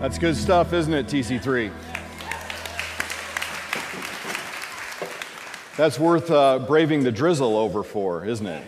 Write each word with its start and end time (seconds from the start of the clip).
That's 0.00 0.18
good 0.18 0.36
stuff, 0.36 0.72
isn't 0.72 0.92
it, 0.92 1.06
TC3? 1.06 1.72
That's 5.76 5.98
worth 5.98 6.30
uh, 6.30 6.58
braving 6.58 7.04
the 7.04 7.12
drizzle 7.12 7.56
over 7.56 7.82
for, 7.82 8.24
isn't 8.24 8.46
it? 8.46 8.66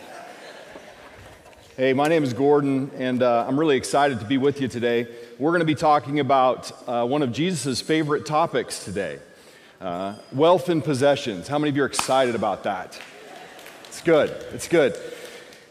Hey, 1.76 1.92
my 1.92 2.08
name 2.08 2.22
is 2.22 2.32
Gordon, 2.32 2.90
and 2.96 3.22
uh, 3.22 3.44
I'm 3.46 3.58
really 3.58 3.76
excited 3.76 4.20
to 4.20 4.24
be 4.24 4.38
with 4.38 4.60
you 4.60 4.68
today. 4.68 5.08
We're 5.38 5.50
going 5.50 5.60
to 5.60 5.66
be 5.66 5.74
talking 5.74 6.20
about 6.20 6.72
uh, 6.88 7.04
one 7.04 7.22
of 7.22 7.32
Jesus' 7.32 7.82
favorite 7.82 8.24
topics 8.24 8.84
today 8.84 9.18
uh, 9.80 10.14
wealth 10.32 10.68
and 10.68 10.82
possessions. 10.82 11.48
How 11.48 11.58
many 11.58 11.70
of 11.70 11.76
you 11.76 11.82
are 11.82 11.86
excited 11.86 12.34
about 12.34 12.62
that? 12.62 12.98
It's 13.88 14.00
good. 14.00 14.30
It's 14.52 14.68
good. 14.68 14.96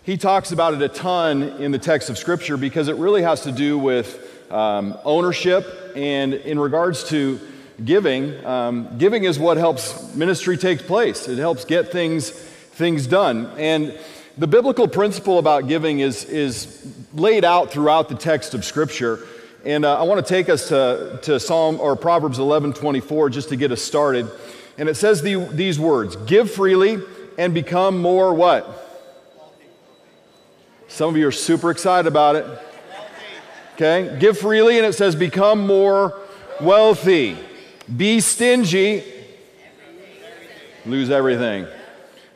He 0.04 0.18
talks 0.18 0.52
about 0.52 0.76
it 0.76 0.82
a 0.82 0.90
ton 0.90 1.42
in 1.42 1.72
the 1.72 1.80
text 1.80 2.12
of 2.12 2.18
Scripture 2.18 2.58
because 2.58 2.88
it 2.88 2.98
really 2.98 3.24
has 3.24 3.42
to 3.42 3.52
do 3.52 3.80
with 3.80 4.25
um, 4.52 4.98
ownership 5.04 5.94
and 5.96 6.34
in 6.34 6.60
regards 6.60 7.08
to 7.10 7.40
giving. 7.84 8.46
Um, 8.46 8.98
giving 8.98 9.24
is 9.26 9.38
what 9.38 9.58
helps 9.58 10.16
ministry 10.16 10.58
take 10.58 10.80
place. 10.82 11.28
It 11.28 11.38
helps 11.38 11.66
get 11.66 11.92
things 11.92 12.30
things 12.30 13.08
done. 13.08 13.52
And 13.58 13.98
the 14.38 14.48
biblical 14.48 14.88
principle 14.88 15.40
about 15.40 15.68
giving 15.68 16.00
is 16.00 16.26
is 16.26 16.94
laid 17.14 17.46
out 17.46 17.72
throughout 17.72 18.10
the 18.10 18.16
text 18.16 18.54
of 18.54 18.66
Scripture. 18.66 19.20
And 19.66 19.84
uh, 19.84 20.00
I 20.00 20.04
want 20.04 20.24
to 20.24 20.30
take 20.34 20.48
us 20.48 20.68
to, 20.68 21.20
to 21.24 21.40
Psalm 21.40 21.80
or 21.80 21.96
Proverbs 21.96 22.38
11 22.38 22.74
24 22.74 23.32
just 23.32 23.50
to 23.50 23.56
get 23.56 23.72
us 23.72 23.82
started. 23.82 24.30
And 24.78 24.88
it 24.88 24.96
says 24.96 25.22
the, 25.22 25.36
these 25.52 25.80
words 25.80 26.16
Give 26.16 26.50
freely 26.50 27.00
and 27.38 27.54
become 27.54 28.02
more 28.02 28.34
what? 28.34 28.84
Some 30.88 31.10
of 31.10 31.18
you 31.18 31.28
are 31.28 31.32
super 31.32 31.72
excited 31.72 32.08
about 32.08 32.36
it. 32.36 32.46
Okay? 33.76 34.18
Give 34.20 34.38
freely, 34.38 34.78
and 34.78 34.86
it 34.86 34.94
says 34.94 35.16
become 35.16 35.68
more 35.68 36.18
wealthy. 36.62 37.38
Be 37.96 38.22
stingy, 38.22 39.04
lose 40.86 41.10
everything. 41.10 41.68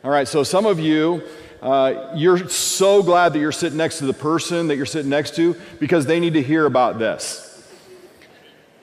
All 0.04 0.10
right, 0.10 0.28
so 0.28 0.42
some 0.42 0.66
of 0.66 0.78
you, 0.78 1.22
uh, 1.62 2.12
you're 2.14 2.48
so 2.48 3.02
glad 3.02 3.32
that 3.32 3.38
you're 3.38 3.52
sitting 3.52 3.78
next 3.78 3.98
to 3.98 4.06
the 4.06 4.12
person 4.12 4.68
that 4.68 4.76
you're 4.76 4.86
sitting 4.86 5.10
next 5.10 5.34
to 5.36 5.56
because 5.78 6.04
they 6.04 6.20
need 6.20 6.34
to 6.34 6.42
hear 6.42 6.66
about 6.66 6.98
this. 6.98 7.66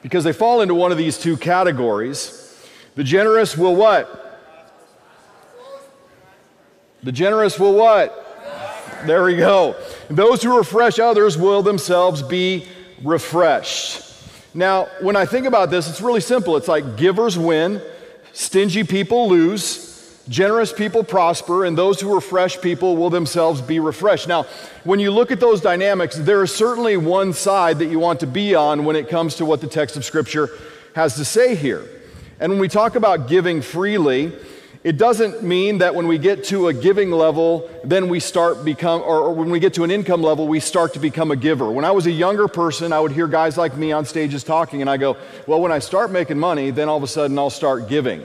Because 0.01 0.23
they 0.23 0.33
fall 0.33 0.61
into 0.61 0.73
one 0.73 0.91
of 0.91 0.97
these 0.97 1.19
two 1.19 1.37
categories. 1.37 2.43
The 2.95 3.03
generous 3.03 3.55
will 3.55 3.75
what? 3.75 4.23
The 7.03 7.11
generous 7.11 7.59
will 7.59 7.75
what? 7.75 8.23
There 9.05 9.23
we 9.23 9.35
go. 9.35 9.75
Those 10.09 10.41
who 10.41 10.57
refresh 10.57 10.99
others 10.99 11.37
will 11.37 11.61
themselves 11.61 12.21
be 12.21 12.65
refreshed. 13.03 14.03
Now, 14.53 14.85
when 15.01 15.15
I 15.15 15.25
think 15.25 15.45
about 15.45 15.69
this, 15.69 15.89
it's 15.89 16.01
really 16.01 16.21
simple. 16.21 16.57
It's 16.57 16.67
like 16.67 16.97
givers 16.97 17.37
win, 17.37 17.81
stingy 18.33 18.83
people 18.83 19.27
lose, 19.27 19.87
generous 20.29 20.73
people 20.73 21.03
prosper, 21.03 21.65
and 21.65 21.77
those 21.77 22.01
who 22.01 22.13
refresh 22.13 22.59
people 22.59 22.95
will 22.95 23.09
themselves 23.09 23.61
be 23.61 23.79
refreshed. 23.79 24.27
Now, 24.27 24.43
when 24.83 24.99
you 24.99 25.11
look 25.11 25.31
at 25.31 25.39
those 25.39 25.61
dynamics, 25.61 26.15
there 26.15 26.41
is 26.43 26.53
certainly 26.53 26.97
one 26.97 27.33
side 27.33 27.79
that 27.79 27.87
you 27.87 27.99
want 27.99 28.19
to 28.21 28.27
be 28.27 28.55
on 28.55 28.85
when 28.85 28.95
it 28.95 29.09
comes 29.09 29.35
to 29.35 29.45
what 29.45 29.61
the 29.61 29.67
text 29.67 29.97
of 29.97 30.05
Scripture 30.05 30.49
has 30.95 31.15
to 31.15 31.25
say 31.25 31.55
here. 31.55 31.85
And 32.39 32.51
when 32.51 32.59
we 32.59 32.67
talk 32.67 32.95
about 32.95 33.27
giving 33.27 33.61
freely, 33.61 34.31
it 34.83 34.97
doesn't 34.97 35.43
mean 35.43 35.79
that 35.79 35.95
when 35.95 36.07
we 36.07 36.17
get 36.17 36.43
to 36.45 36.67
a 36.67 36.73
giving 36.73 37.11
level, 37.11 37.69
then 37.83 38.09
we 38.09 38.19
start 38.19 38.63
become, 38.63 39.01
or, 39.01 39.19
or, 39.19 39.33
when 39.33 39.49
we 39.49 39.59
get 39.59 39.73
to 39.75 39.83
an 39.83 39.91
income 39.91 40.21
level, 40.21 40.47
we 40.47 40.59
start 40.59 40.93
to 40.93 40.99
become 40.99 41.31
a 41.31 41.35
giver. 41.35 41.71
When 41.71 41.83
I 41.83 41.91
was 41.91 42.05
a 42.05 42.11
younger 42.11 42.47
person, 42.47 42.93
I 42.93 42.99
would 42.99 43.11
hear 43.11 43.27
guys 43.27 43.57
like 43.57 43.75
me 43.75 43.91
on 43.91 44.05
stages 44.05 44.43
talking, 44.43 44.81
and 44.81 44.89
I 44.89 44.97
go, 44.97 45.17
well, 45.47 45.61
when 45.61 45.71
I 45.71 45.79
start 45.79 46.11
making 46.11 46.37
money, 46.37 46.71
then 46.71 46.89
all 46.89 46.97
of 46.97 47.03
a 47.03 47.07
sudden 47.07 47.37
I'll 47.37 47.49
start 47.49 47.89
giving. 47.89 48.23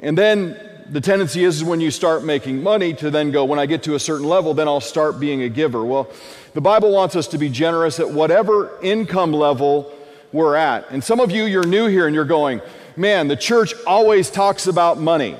And 0.00 0.16
then 0.16 0.60
the 0.90 1.00
tendency 1.00 1.42
is 1.42 1.64
when 1.64 1.80
you 1.80 1.90
start 1.90 2.24
making 2.24 2.62
money 2.62 2.94
to 2.94 3.10
then 3.10 3.30
go, 3.30 3.44
when 3.44 3.58
I 3.58 3.66
get 3.66 3.82
to 3.84 3.94
a 3.94 4.00
certain 4.00 4.26
level, 4.26 4.54
then 4.54 4.68
I'll 4.68 4.80
start 4.80 5.18
being 5.18 5.42
a 5.42 5.48
giver. 5.48 5.84
Well, 5.84 6.10
the 6.54 6.60
Bible 6.60 6.92
wants 6.92 7.16
us 7.16 7.26
to 7.28 7.38
be 7.38 7.48
generous 7.48 7.98
at 7.98 8.10
whatever 8.10 8.78
income 8.82 9.32
level 9.32 9.92
we're 10.32 10.54
at. 10.54 10.90
And 10.90 11.02
some 11.02 11.20
of 11.20 11.30
you, 11.30 11.44
you're 11.44 11.66
new 11.66 11.86
here 11.86 12.06
and 12.06 12.14
you're 12.14 12.24
going, 12.24 12.60
man, 12.96 13.28
the 13.28 13.36
church 13.36 13.74
always 13.86 14.30
talks 14.30 14.66
about 14.66 14.98
money. 14.98 15.36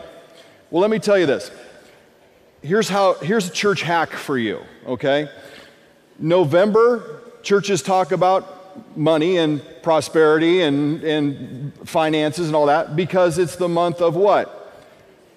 Well, 0.71 0.81
let 0.81 0.91
me 0.91 0.99
tell 0.99 1.19
you 1.19 1.27
this. 1.27 1.51
Here's 2.63 2.89
how 2.89 3.15
here's 3.15 3.47
a 3.47 3.53
church 3.53 3.83
hack 3.83 4.11
for 4.11 4.37
you, 4.37 4.61
okay? 4.87 5.29
November, 6.19 7.23
churches 7.43 7.83
talk 7.83 8.11
about 8.11 8.97
money 8.97 9.37
and 9.37 9.63
prosperity 9.83 10.63
and, 10.63 11.03
and 11.05 11.89
finances 11.89 12.49
and 12.49 12.57
all 12.57 12.67
that 12.67 12.97
because 12.97 13.39
it's 13.39 13.57
the 13.57 13.69
month 13.69 14.01
of 14.01 14.17
what? 14.17 14.75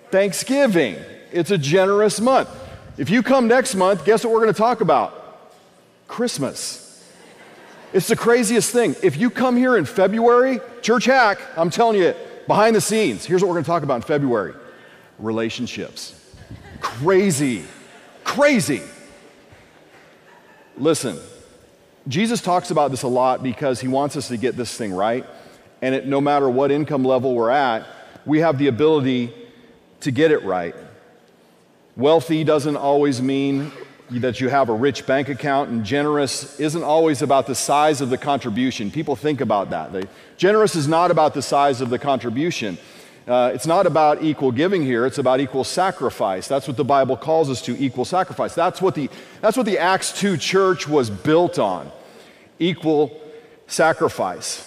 Thanksgiving. 0.09 0.95
It's 1.31 1.51
a 1.51 1.57
generous 1.57 2.19
month. 2.19 2.49
If 2.97 3.09
you 3.09 3.21
come 3.21 3.47
next 3.47 3.75
month, 3.75 4.05
guess 4.05 4.23
what 4.23 4.33
we're 4.33 4.41
going 4.41 4.53
to 4.53 4.57
talk 4.57 4.81
about? 4.81 5.15
Christmas. 6.07 6.85
It's 7.93 8.07
the 8.07 8.15
craziest 8.15 8.71
thing. 8.71 8.95
If 9.03 9.17
you 9.17 9.29
come 9.29 9.55
here 9.55 9.77
in 9.77 9.85
February, 9.85 10.59
church 10.81 11.05
hack, 11.05 11.39
I'm 11.55 11.69
telling 11.69 11.99
you, 11.99 12.15
behind 12.47 12.75
the 12.75 12.81
scenes, 12.81 13.25
here's 13.25 13.41
what 13.41 13.49
we're 13.49 13.55
going 13.55 13.65
to 13.65 13.69
talk 13.69 13.83
about 13.83 13.97
in 13.97 14.01
February 14.01 14.53
relationships. 15.19 16.15
Crazy, 16.81 17.63
crazy. 18.23 18.81
Listen, 20.77 21.19
Jesus 22.07 22.41
talks 22.41 22.71
about 22.71 22.91
this 22.91 23.03
a 23.03 23.07
lot 23.07 23.43
because 23.43 23.79
he 23.81 23.87
wants 23.87 24.15
us 24.15 24.29
to 24.29 24.37
get 24.37 24.55
this 24.55 24.75
thing 24.75 24.93
right. 24.93 25.25
And 25.81 25.93
it, 25.93 26.07
no 26.07 26.19
matter 26.19 26.49
what 26.49 26.71
income 26.71 27.03
level 27.03 27.35
we're 27.35 27.49
at, 27.49 27.85
we 28.25 28.39
have 28.39 28.57
the 28.57 28.67
ability 28.67 29.33
to 30.01 30.11
get 30.11 30.31
it 30.31 30.43
right. 30.43 30.75
Wealthy 31.95 32.43
doesn't 32.43 32.77
always 32.77 33.21
mean 33.21 33.71
that 34.09 34.41
you 34.41 34.49
have 34.49 34.69
a 34.69 34.73
rich 34.73 35.05
bank 35.05 35.29
account, 35.29 35.69
and 35.69 35.85
generous 35.85 36.59
isn't 36.59 36.81
always 36.81 37.21
about 37.21 37.45
the 37.45 37.53
size 37.53 38.01
of 38.01 38.09
the 38.09 38.17
contribution. 38.17 38.89
People 38.89 39.15
think 39.15 39.39
about 39.39 39.69
that. 39.69 39.93
They, 39.93 40.03
generous 40.35 40.75
is 40.75 40.87
not 40.87 41.11
about 41.11 41.33
the 41.33 41.41
size 41.41 41.81
of 41.81 41.89
the 41.89 41.99
contribution. 41.99 42.77
Uh, 43.29 43.51
it's 43.53 43.67
not 43.67 43.85
about 43.85 44.23
equal 44.23 44.51
giving 44.51 44.81
here, 44.81 45.05
it's 45.05 45.19
about 45.19 45.39
equal 45.39 45.63
sacrifice. 45.63 46.47
That's 46.47 46.67
what 46.67 46.77
the 46.77 46.83
Bible 46.83 47.15
calls 47.15 47.47
us 47.47 47.61
to 47.61 47.77
equal 47.77 48.03
sacrifice. 48.03 48.55
That's 48.55 48.81
what 48.81 48.95
the, 48.95 49.07
that's 49.39 49.55
what 49.55 49.67
the 49.67 49.77
Acts 49.77 50.19
2 50.19 50.35
church 50.35 50.87
was 50.87 51.11
built 51.11 51.59
on 51.59 51.91
equal 52.57 53.21
sacrifice. 53.67 54.65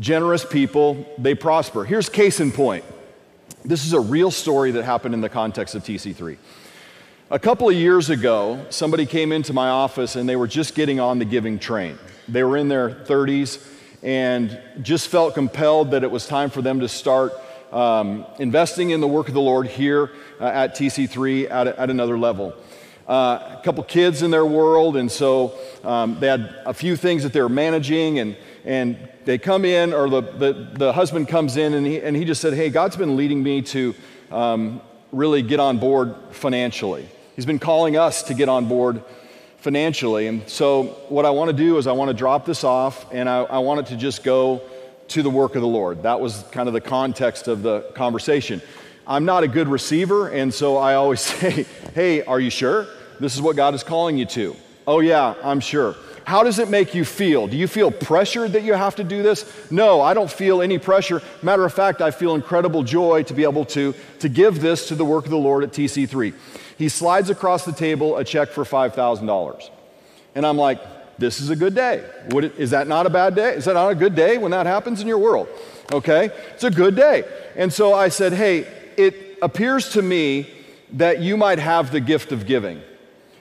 Generous 0.00 0.44
people, 0.44 1.06
they 1.18 1.36
prosper. 1.36 1.84
Here's 1.84 2.08
case 2.08 2.40
in 2.40 2.50
point 2.50 2.84
this 3.64 3.86
is 3.86 3.92
a 3.92 4.00
real 4.00 4.32
story 4.32 4.72
that 4.72 4.82
happened 4.82 5.14
in 5.14 5.20
the 5.20 5.28
context 5.28 5.76
of 5.76 5.84
TC3. 5.84 6.36
A 7.30 7.38
couple 7.38 7.68
of 7.68 7.76
years 7.76 8.10
ago, 8.10 8.66
somebody 8.70 9.06
came 9.06 9.30
into 9.30 9.52
my 9.52 9.68
office 9.68 10.16
and 10.16 10.28
they 10.28 10.36
were 10.36 10.48
just 10.48 10.74
getting 10.74 10.98
on 10.98 11.20
the 11.20 11.24
giving 11.24 11.60
train. 11.60 11.96
They 12.26 12.42
were 12.42 12.56
in 12.56 12.66
their 12.66 12.90
30s 12.90 13.64
and 14.02 14.60
just 14.82 15.06
felt 15.06 15.34
compelled 15.34 15.92
that 15.92 16.02
it 16.02 16.10
was 16.10 16.26
time 16.26 16.50
for 16.50 16.60
them 16.60 16.80
to 16.80 16.88
start 16.88 17.32
um, 17.74 18.24
investing 18.38 18.90
in 18.90 19.00
the 19.00 19.08
work 19.08 19.28
of 19.28 19.34
the 19.34 19.40
Lord 19.40 19.66
here 19.66 20.12
uh, 20.40 20.44
at 20.44 20.76
TC3 20.76 21.50
at, 21.50 21.66
at 21.66 21.90
another 21.90 22.16
level. 22.16 22.54
Uh, 23.06 23.58
a 23.58 23.60
couple 23.62 23.82
kids 23.82 24.22
in 24.22 24.30
their 24.30 24.46
world, 24.46 24.96
and 24.96 25.12
so 25.12 25.58
um, 25.82 26.18
they 26.20 26.28
had 26.28 26.54
a 26.64 26.72
few 26.72 26.96
things 26.96 27.22
that 27.24 27.34
they 27.34 27.42
were 27.42 27.50
managing, 27.50 28.18
and, 28.18 28.36
and 28.64 28.96
they 29.26 29.36
come 29.36 29.64
in, 29.64 29.92
or 29.92 30.08
the, 30.08 30.22
the, 30.22 30.68
the 30.72 30.92
husband 30.92 31.28
comes 31.28 31.56
in, 31.58 31.74
and 31.74 31.86
he, 31.86 32.00
and 32.00 32.16
he 32.16 32.24
just 32.24 32.40
said, 32.40 32.54
Hey, 32.54 32.70
God's 32.70 32.96
been 32.96 33.16
leading 33.16 33.42
me 33.42 33.60
to 33.62 33.94
um, 34.30 34.80
really 35.12 35.42
get 35.42 35.60
on 35.60 35.78
board 35.78 36.14
financially. 36.30 37.06
He's 37.36 37.44
been 37.44 37.58
calling 37.58 37.96
us 37.96 38.22
to 38.24 38.34
get 38.34 38.48
on 38.48 38.68
board 38.68 39.02
financially. 39.58 40.28
And 40.28 40.48
so, 40.48 40.84
what 41.08 41.26
I 41.26 41.30
want 41.30 41.50
to 41.50 41.56
do 41.56 41.76
is, 41.76 41.86
I 41.86 41.92
want 41.92 42.08
to 42.08 42.14
drop 42.14 42.46
this 42.46 42.64
off, 42.64 43.12
and 43.12 43.28
I, 43.28 43.42
I 43.42 43.58
want 43.58 43.80
it 43.80 43.86
to 43.86 43.96
just 43.96 44.22
go 44.24 44.62
to 45.08 45.22
the 45.22 45.30
work 45.30 45.54
of 45.54 45.62
the 45.62 45.68
Lord. 45.68 46.02
That 46.02 46.20
was 46.20 46.44
kind 46.52 46.68
of 46.68 46.74
the 46.74 46.80
context 46.80 47.48
of 47.48 47.62
the 47.62 47.80
conversation. 47.94 48.62
I'm 49.06 49.24
not 49.24 49.44
a 49.44 49.48
good 49.48 49.68
receiver, 49.68 50.28
and 50.28 50.52
so 50.52 50.76
I 50.76 50.94
always 50.94 51.20
say, 51.20 51.66
Hey, 51.94 52.22
are 52.22 52.40
you 52.40 52.50
sure? 52.50 52.86
This 53.20 53.34
is 53.34 53.42
what 53.42 53.56
God 53.56 53.74
is 53.74 53.82
calling 53.82 54.18
you 54.18 54.26
to. 54.26 54.56
Oh, 54.86 55.00
yeah, 55.00 55.34
I'm 55.42 55.60
sure. 55.60 55.94
How 56.24 56.42
does 56.42 56.58
it 56.58 56.70
make 56.70 56.94
you 56.94 57.04
feel? 57.04 57.46
Do 57.46 57.56
you 57.56 57.68
feel 57.68 57.90
pressured 57.90 58.52
that 58.52 58.62
you 58.62 58.72
have 58.72 58.96
to 58.96 59.04
do 59.04 59.22
this? 59.22 59.70
No, 59.70 60.00
I 60.00 60.14
don't 60.14 60.30
feel 60.30 60.62
any 60.62 60.78
pressure. 60.78 61.22
Matter 61.42 61.64
of 61.64 61.72
fact, 61.72 62.00
I 62.00 62.10
feel 62.10 62.34
incredible 62.34 62.82
joy 62.82 63.24
to 63.24 63.34
be 63.34 63.42
able 63.42 63.66
to, 63.66 63.94
to 64.20 64.28
give 64.28 64.60
this 64.60 64.88
to 64.88 64.94
the 64.94 65.04
work 65.04 65.24
of 65.24 65.30
the 65.30 65.36
Lord 65.36 65.64
at 65.64 65.72
TC3. 65.72 66.34
He 66.78 66.88
slides 66.88 67.28
across 67.28 67.64
the 67.64 67.72
table 67.72 68.16
a 68.16 68.24
check 68.24 68.50
for 68.50 68.64
$5,000. 68.64 69.70
And 70.34 70.46
I'm 70.46 70.56
like, 70.56 70.80
this 71.18 71.40
is 71.40 71.50
a 71.50 71.56
good 71.56 71.74
day. 71.74 72.04
It, 72.28 72.58
is 72.58 72.70
that 72.70 72.88
not 72.88 73.06
a 73.06 73.10
bad 73.10 73.34
day? 73.34 73.54
Is 73.54 73.66
that 73.66 73.74
not 73.74 73.90
a 73.90 73.94
good 73.94 74.14
day 74.14 74.38
when 74.38 74.50
that 74.50 74.66
happens 74.66 75.00
in 75.00 75.06
your 75.06 75.18
world? 75.18 75.48
Okay? 75.92 76.30
It's 76.52 76.64
a 76.64 76.70
good 76.70 76.96
day. 76.96 77.24
And 77.56 77.72
so 77.72 77.94
I 77.94 78.08
said, 78.08 78.32
hey, 78.32 78.66
it 78.96 79.38
appears 79.42 79.90
to 79.90 80.02
me 80.02 80.48
that 80.92 81.20
you 81.20 81.36
might 81.36 81.58
have 81.58 81.90
the 81.90 82.00
gift 82.00 82.32
of 82.32 82.46
giving. 82.46 82.80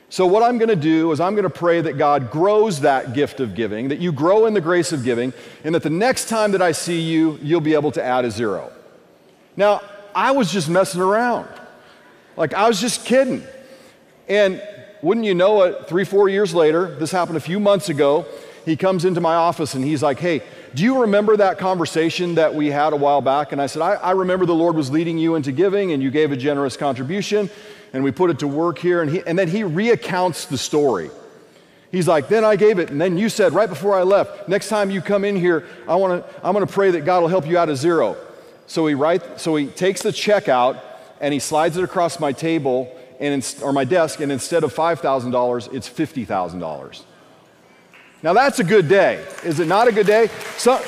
So, 0.09 0.27
what 0.27 0.43
I'm 0.43 0.59
going 0.59 0.69
to 0.69 0.75
do 0.75 1.11
is, 1.11 1.19
I'm 1.19 1.33
going 1.33 1.41
to 1.41 1.49
pray 1.49 1.81
that 1.81 1.97
God 1.97 2.29
grows 2.29 2.81
that 2.81 3.13
gift 3.13 3.39
of 3.39 3.55
giving, 3.55 3.87
that 3.87 3.97
you 3.97 4.11
grow 4.11 4.45
in 4.45 4.53
the 4.53 4.61
grace 4.61 4.91
of 4.91 5.03
giving, 5.03 5.33
and 5.63 5.73
that 5.73 5.81
the 5.81 5.89
next 5.89 6.29
time 6.29 6.51
that 6.51 6.61
I 6.61 6.71
see 6.71 7.01
you, 7.01 7.39
you'll 7.41 7.61
be 7.61 7.73
able 7.73 7.91
to 7.93 8.03
add 8.03 8.23
a 8.23 8.29
zero. 8.29 8.71
Now, 9.57 9.81
I 10.13 10.29
was 10.29 10.51
just 10.51 10.69
messing 10.69 11.01
around. 11.01 11.49
Like, 12.37 12.53
I 12.53 12.67
was 12.67 12.79
just 12.79 13.05
kidding. 13.05 13.43
And 14.29 14.61
wouldn't 15.03 15.25
you 15.25 15.35
know 15.35 15.61
it, 15.63 15.87
three, 15.87 16.05
four 16.05 16.29
years 16.29 16.55
later, 16.55 16.87
this 16.95 17.11
happened 17.11 17.37
a 17.37 17.41
few 17.41 17.59
months 17.59 17.89
ago, 17.89 18.25
he 18.65 18.77
comes 18.77 19.03
into 19.03 19.19
my 19.19 19.35
office 19.35 19.73
and 19.75 19.83
he's 19.83 20.01
like, 20.01 20.17
Hey, 20.17 20.41
do 20.73 20.83
you 20.83 21.01
remember 21.01 21.35
that 21.37 21.57
conversation 21.57 22.35
that 22.35 22.55
we 22.55 22.67
had 22.67 22.93
a 22.93 22.95
while 22.95 23.21
back? 23.21 23.51
And 23.51 23.61
I 23.61 23.67
said, 23.67 23.81
I, 23.81 23.95
I 23.95 24.11
remember 24.11 24.45
the 24.45 24.55
Lord 24.55 24.75
was 24.75 24.89
leading 24.89 25.17
you 25.17 25.35
into 25.35 25.51
giving 25.51 25.91
and 25.91 26.01
you 26.01 26.09
gave 26.09 26.31
a 26.31 26.37
generous 26.37 26.77
contribution 26.77 27.49
and 27.91 28.03
we 28.03 28.11
put 28.11 28.29
it 28.29 28.39
to 28.39 28.47
work 28.47 28.79
here. 28.79 29.01
And, 29.01 29.11
he, 29.11 29.21
and 29.27 29.37
then 29.37 29.49
he 29.49 29.63
recounts 29.63 30.45
the 30.45 30.57
story. 30.57 31.11
He's 31.91 32.07
like, 32.07 32.27
then 32.27 32.43
I 32.43 32.55
gave 32.55 32.79
it, 32.79 32.89
and 32.89 32.99
then 32.99 33.19
you 33.19 33.29
said 33.29 33.53
right 33.53 33.69
before 33.69 33.93
I 33.93 34.01
left, 34.01 34.49
next 34.49 34.67
time 34.67 34.89
you 34.89 34.99
come 34.99 35.23
in 35.23 35.35
here, 35.35 35.67
I 35.87 35.95
want 35.95 36.25
to, 36.25 36.35
I'm 36.43 36.53
going 36.53 36.65
to 36.65 36.73
pray 36.73 36.89
that 36.89 37.05
God 37.05 37.21
will 37.21 37.27
help 37.27 37.45
you 37.45 37.55
out 37.55 37.69
of 37.69 37.77
zero. 37.77 38.17
So 38.65 38.87
he 38.87 38.95
write, 38.95 39.39
so 39.39 39.55
he 39.55 39.67
takes 39.67 40.01
the 40.01 40.11
check 40.11 40.49
out 40.49 40.83
and 41.21 41.35
he 41.35 41.39
slides 41.39 41.77
it 41.77 41.83
across 41.83 42.19
my 42.19 42.31
table 42.31 42.91
and 43.23 43.55
or 43.61 43.73
my 43.73 43.85
desk, 43.85 44.19
and 44.19 44.31
instead 44.31 44.63
of 44.63 44.73
five 44.73 44.99
thousand 44.99 45.31
dollars, 45.31 45.67
it's 45.71 45.87
fifty 45.87 46.25
thousand 46.25 46.59
dollars. 46.59 47.03
Now 48.21 48.33
that's 48.33 48.59
a 48.59 48.63
good 48.63 48.87
day, 48.87 49.25
is 49.43 49.59
it 49.59 49.67
not 49.67 49.87
a 49.87 49.91
good 49.91 50.07
day? 50.07 50.29
So 50.57 50.81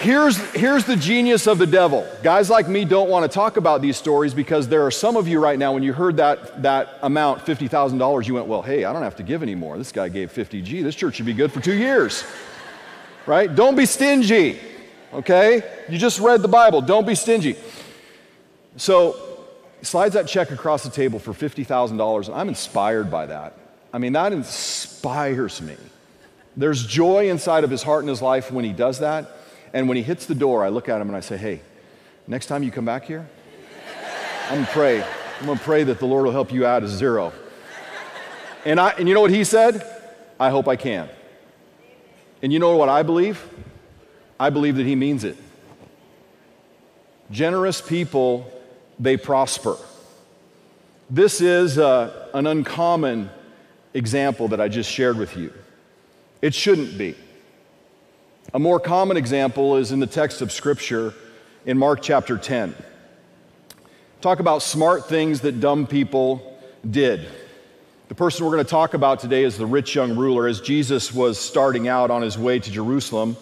Here's, 0.00 0.38
here's 0.54 0.86
the 0.86 0.96
genius 0.96 1.46
of 1.46 1.58
the 1.58 1.66
devil. 1.66 2.08
Guys 2.22 2.48
like 2.48 2.66
me 2.66 2.86
don't 2.86 3.10
want 3.10 3.30
to 3.30 3.34
talk 3.34 3.58
about 3.58 3.82
these 3.82 3.98
stories 3.98 4.32
because 4.32 4.66
there 4.66 4.86
are 4.86 4.90
some 4.90 5.14
of 5.14 5.28
you 5.28 5.38
right 5.38 5.58
now, 5.58 5.74
when 5.74 5.82
you 5.82 5.92
heard 5.92 6.16
that, 6.16 6.62
that 6.62 6.94
amount, 7.02 7.44
$50,000, 7.44 8.26
you 8.26 8.32
went, 8.32 8.46
well, 8.46 8.62
hey, 8.62 8.84
I 8.84 8.94
don't 8.94 9.02
have 9.02 9.16
to 9.16 9.22
give 9.22 9.42
anymore. 9.42 9.76
This 9.76 9.92
guy 9.92 10.08
gave 10.08 10.32
50G. 10.32 10.82
This 10.82 10.94
church 10.94 11.16
should 11.16 11.26
be 11.26 11.34
good 11.34 11.52
for 11.52 11.60
two 11.60 11.74
years. 11.74 12.24
right? 13.26 13.54
Don't 13.54 13.76
be 13.76 13.84
stingy, 13.84 14.58
okay? 15.12 15.62
You 15.90 15.98
just 15.98 16.18
read 16.18 16.40
the 16.40 16.48
Bible. 16.48 16.80
Don't 16.80 17.06
be 17.06 17.14
stingy. 17.14 17.56
So, 18.78 19.29
slides 19.82 20.14
that 20.14 20.26
check 20.26 20.50
across 20.50 20.82
the 20.82 20.90
table 20.90 21.18
for 21.18 21.32
$50,000. 21.32 22.34
I'm 22.34 22.48
inspired 22.48 23.10
by 23.10 23.26
that. 23.26 23.54
I 23.92 23.98
mean, 23.98 24.12
that 24.12 24.32
inspires 24.32 25.60
me. 25.60 25.76
There's 26.56 26.86
joy 26.86 27.30
inside 27.30 27.64
of 27.64 27.70
his 27.70 27.82
heart 27.82 28.00
and 28.00 28.08
his 28.08 28.22
life 28.22 28.50
when 28.50 28.64
he 28.64 28.72
does 28.72 29.00
that. 29.00 29.30
And 29.72 29.88
when 29.88 29.96
he 29.96 30.02
hits 30.02 30.26
the 30.26 30.34
door, 30.34 30.64
I 30.64 30.68
look 30.68 30.88
at 30.88 31.00
him 31.00 31.08
and 31.08 31.16
I 31.16 31.20
say, 31.20 31.36
Hey, 31.36 31.60
next 32.26 32.46
time 32.46 32.62
you 32.62 32.70
come 32.70 32.84
back 32.84 33.04
here, 33.04 33.28
I'm 34.48 34.56
gonna 34.56 34.66
pray. 34.72 35.02
I'm 35.40 35.46
gonna 35.46 35.60
pray 35.60 35.84
that 35.84 35.98
the 35.98 36.06
Lord 36.06 36.24
will 36.24 36.32
help 36.32 36.52
you 36.52 36.66
out 36.66 36.82
as 36.82 36.90
zero. 36.90 37.32
And, 38.64 38.78
I, 38.78 38.90
and 38.90 39.08
you 39.08 39.14
know 39.14 39.20
what 39.20 39.30
he 39.30 39.44
said? 39.44 39.86
I 40.38 40.50
hope 40.50 40.68
I 40.68 40.76
can. 40.76 41.08
And 42.42 42.52
you 42.52 42.58
know 42.58 42.76
what 42.76 42.88
I 42.88 43.02
believe? 43.02 43.42
I 44.38 44.50
believe 44.50 44.76
that 44.76 44.86
he 44.86 44.96
means 44.96 45.24
it. 45.24 45.36
Generous 47.30 47.80
people, 47.80 48.50
they 49.00 49.16
prosper. 49.16 49.76
This 51.08 51.40
is 51.40 51.78
uh, 51.78 52.28
an 52.34 52.46
uncommon 52.46 53.30
example 53.94 54.48
that 54.48 54.60
I 54.60 54.68
just 54.68 54.88
shared 54.88 55.16
with 55.16 55.36
you. 55.36 55.52
It 56.40 56.54
shouldn't 56.54 56.96
be. 56.96 57.16
A 58.54 58.58
more 58.58 58.78
common 58.78 59.16
example 59.16 59.76
is 59.76 59.90
in 59.90 59.98
the 59.98 60.06
text 60.06 60.42
of 60.42 60.52
Scripture 60.52 61.14
in 61.66 61.78
Mark 61.78 62.00
chapter 62.02 62.38
10. 62.38 62.74
Talk 64.20 64.38
about 64.38 64.62
smart 64.62 65.08
things 65.08 65.40
that 65.40 65.60
dumb 65.60 65.86
people 65.86 66.58
did. 66.88 67.26
The 68.08 68.14
person 68.14 68.44
we're 68.44 68.52
going 68.52 68.64
to 68.64 68.70
talk 68.70 68.94
about 68.94 69.20
today 69.20 69.44
is 69.44 69.56
the 69.56 69.66
rich 69.66 69.94
young 69.94 70.16
ruler. 70.16 70.46
As 70.46 70.60
Jesus 70.60 71.14
was 71.14 71.38
starting 71.38 71.88
out 71.88 72.10
on 72.10 72.22
his 72.22 72.36
way 72.36 72.58
to 72.58 72.70
Jerusalem, 72.70 73.36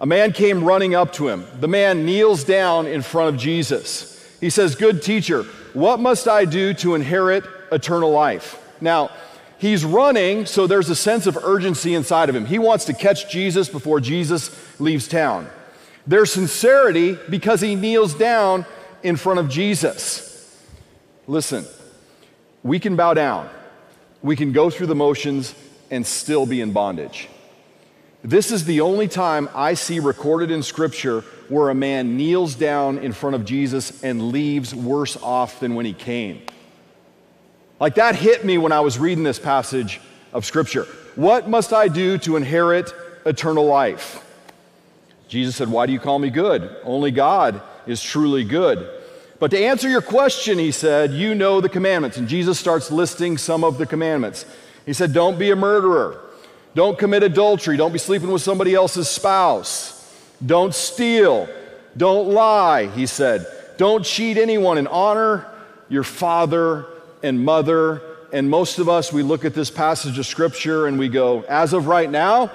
a 0.00 0.06
man 0.06 0.32
came 0.32 0.64
running 0.64 0.94
up 0.94 1.12
to 1.14 1.28
him. 1.28 1.44
The 1.60 1.68
man 1.68 2.06
kneels 2.06 2.44
down 2.44 2.86
in 2.86 3.02
front 3.02 3.34
of 3.34 3.40
Jesus. 3.40 4.13
He 4.44 4.50
says, 4.50 4.74
Good 4.74 5.00
teacher, 5.00 5.44
what 5.72 6.00
must 6.00 6.28
I 6.28 6.44
do 6.44 6.74
to 6.74 6.94
inherit 6.94 7.44
eternal 7.72 8.10
life? 8.10 8.62
Now, 8.78 9.10
He's 9.56 9.86
running, 9.86 10.44
so 10.44 10.66
there's 10.66 10.90
a 10.90 10.94
sense 10.94 11.26
of 11.26 11.38
urgency 11.38 11.94
inside 11.94 12.28
of 12.28 12.36
him. 12.36 12.44
He 12.44 12.58
wants 12.58 12.84
to 12.84 12.92
catch 12.92 13.30
Jesus 13.30 13.70
before 13.70 14.00
Jesus 14.00 14.54
leaves 14.78 15.08
town. 15.08 15.48
There's 16.06 16.30
sincerity 16.30 17.18
because 17.30 17.62
he 17.62 17.74
kneels 17.74 18.12
down 18.12 18.66
in 19.02 19.16
front 19.16 19.40
of 19.40 19.48
Jesus. 19.48 20.54
Listen, 21.26 21.64
we 22.62 22.78
can 22.78 22.96
bow 22.96 23.14
down, 23.14 23.48
we 24.20 24.36
can 24.36 24.52
go 24.52 24.68
through 24.68 24.88
the 24.88 24.94
motions 24.94 25.54
and 25.90 26.06
still 26.06 26.44
be 26.44 26.60
in 26.60 26.72
bondage. 26.72 27.30
This 28.24 28.50
is 28.50 28.64
the 28.64 28.80
only 28.80 29.06
time 29.06 29.50
I 29.54 29.74
see 29.74 30.00
recorded 30.00 30.50
in 30.50 30.62
Scripture 30.62 31.20
where 31.50 31.68
a 31.68 31.74
man 31.74 32.16
kneels 32.16 32.54
down 32.54 32.96
in 32.96 33.12
front 33.12 33.36
of 33.36 33.44
Jesus 33.44 34.02
and 34.02 34.30
leaves 34.30 34.74
worse 34.74 35.18
off 35.18 35.60
than 35.60 35.74
when 35.74 35.84
he 35.84 35.92
came. 35.92 36.40
Like 37.78 37.96
that 37.96 38.16
hit 38.16 38.42
me 38.42 38.56
when 38.56 38.72
I 38.72 38.80
was 38.80 38.98
reading 38.98 39.24
this 39.24 39.38
passage 39.38 40.00
of 40.32 40.46
Scripture. 40.46 40.84
What 41.16 41.50
must 41.50 41.74
I 41.74 41.88
do 41.88 42.16
to 42.18 42.36
inherit 42.36 42.94
eternal 43.26 43.66
life? 43.66 44.24
Jesus 45.28 45.54
said, 45.54 45.68
Why 45.68 45.84
do 45.84 45.92
you 45.92 46.00
call 46.00 46.18
me 46.18 46.30
good? 46.30 46.74
Only 46.82 47.10
God 47.10 47.60
is 47.86 48.02
truly 48.02 48.42
good. 48.42 48.88
But 49.38 49.50
to 49.50 49.58
answer 49.58 49.86
your 49.86 50.00
question, 50.00 50.58
he 50.58 50.70
said, 50.70 51.12
You 51.12 51.34
know 51.34 51.60
the 51.60 51.68
commandments. 51.68 52.16
And 52.16 52.26
Jesus 52.26 52.58
starts 52.58 52.90
listing 52.90 53.36
some 53.36 53.64
of 53.64 53.76
the 53.76 53.84
commandments. 53.84 54.46
He 54.86 54.94
said, 54.94 55.12
Don't 55.12 55.38
be 55.38 55.50
a 55.50 55.56
murderer. 55.56 56.23
Don't 56.74 56.98
commit 56.98 57.22
adultery. 57.22 57.76
Don't 57.76 57.92
be 57.92 57.98
sleeping 57.98 58.30
with 58.30 58.42
somebody 58.42 58.74
else's 58.74 59.08
spouse. 59.08 59.92
Don't 60.44 60.74
steal. 60.74 61.48
Don't 61.96 62.30
lie, 62.30 62.86
he 62.88 63.06
said. 63.06 63.46
Don't 63.76 64.04
cheat 64.04 64.36
anyone 64.36 64.78
and 64.78 64.88
honor 64.88 65.46
your 65.88 66.02
father 66.02 66.86
and 67.22 67.44
mother. 67.44 68.02
And 68.32 68.50
most 68.50 68.78
of 68.78 68.88
us, 68.88 69.12
we 69.12 69.22
look 69.22 69.44
at 69.44 69.54
this 69.54 69.70
passage 69.70 70.18
of 70.18 70.26
scripture 70.26 70.86
and 70.86 70.98
we 70.98 71.08
go, 71.08 71.42
as 71.42 71.72
of 71.72 71.86
right 71.86 72.10
now, 72.10 72.50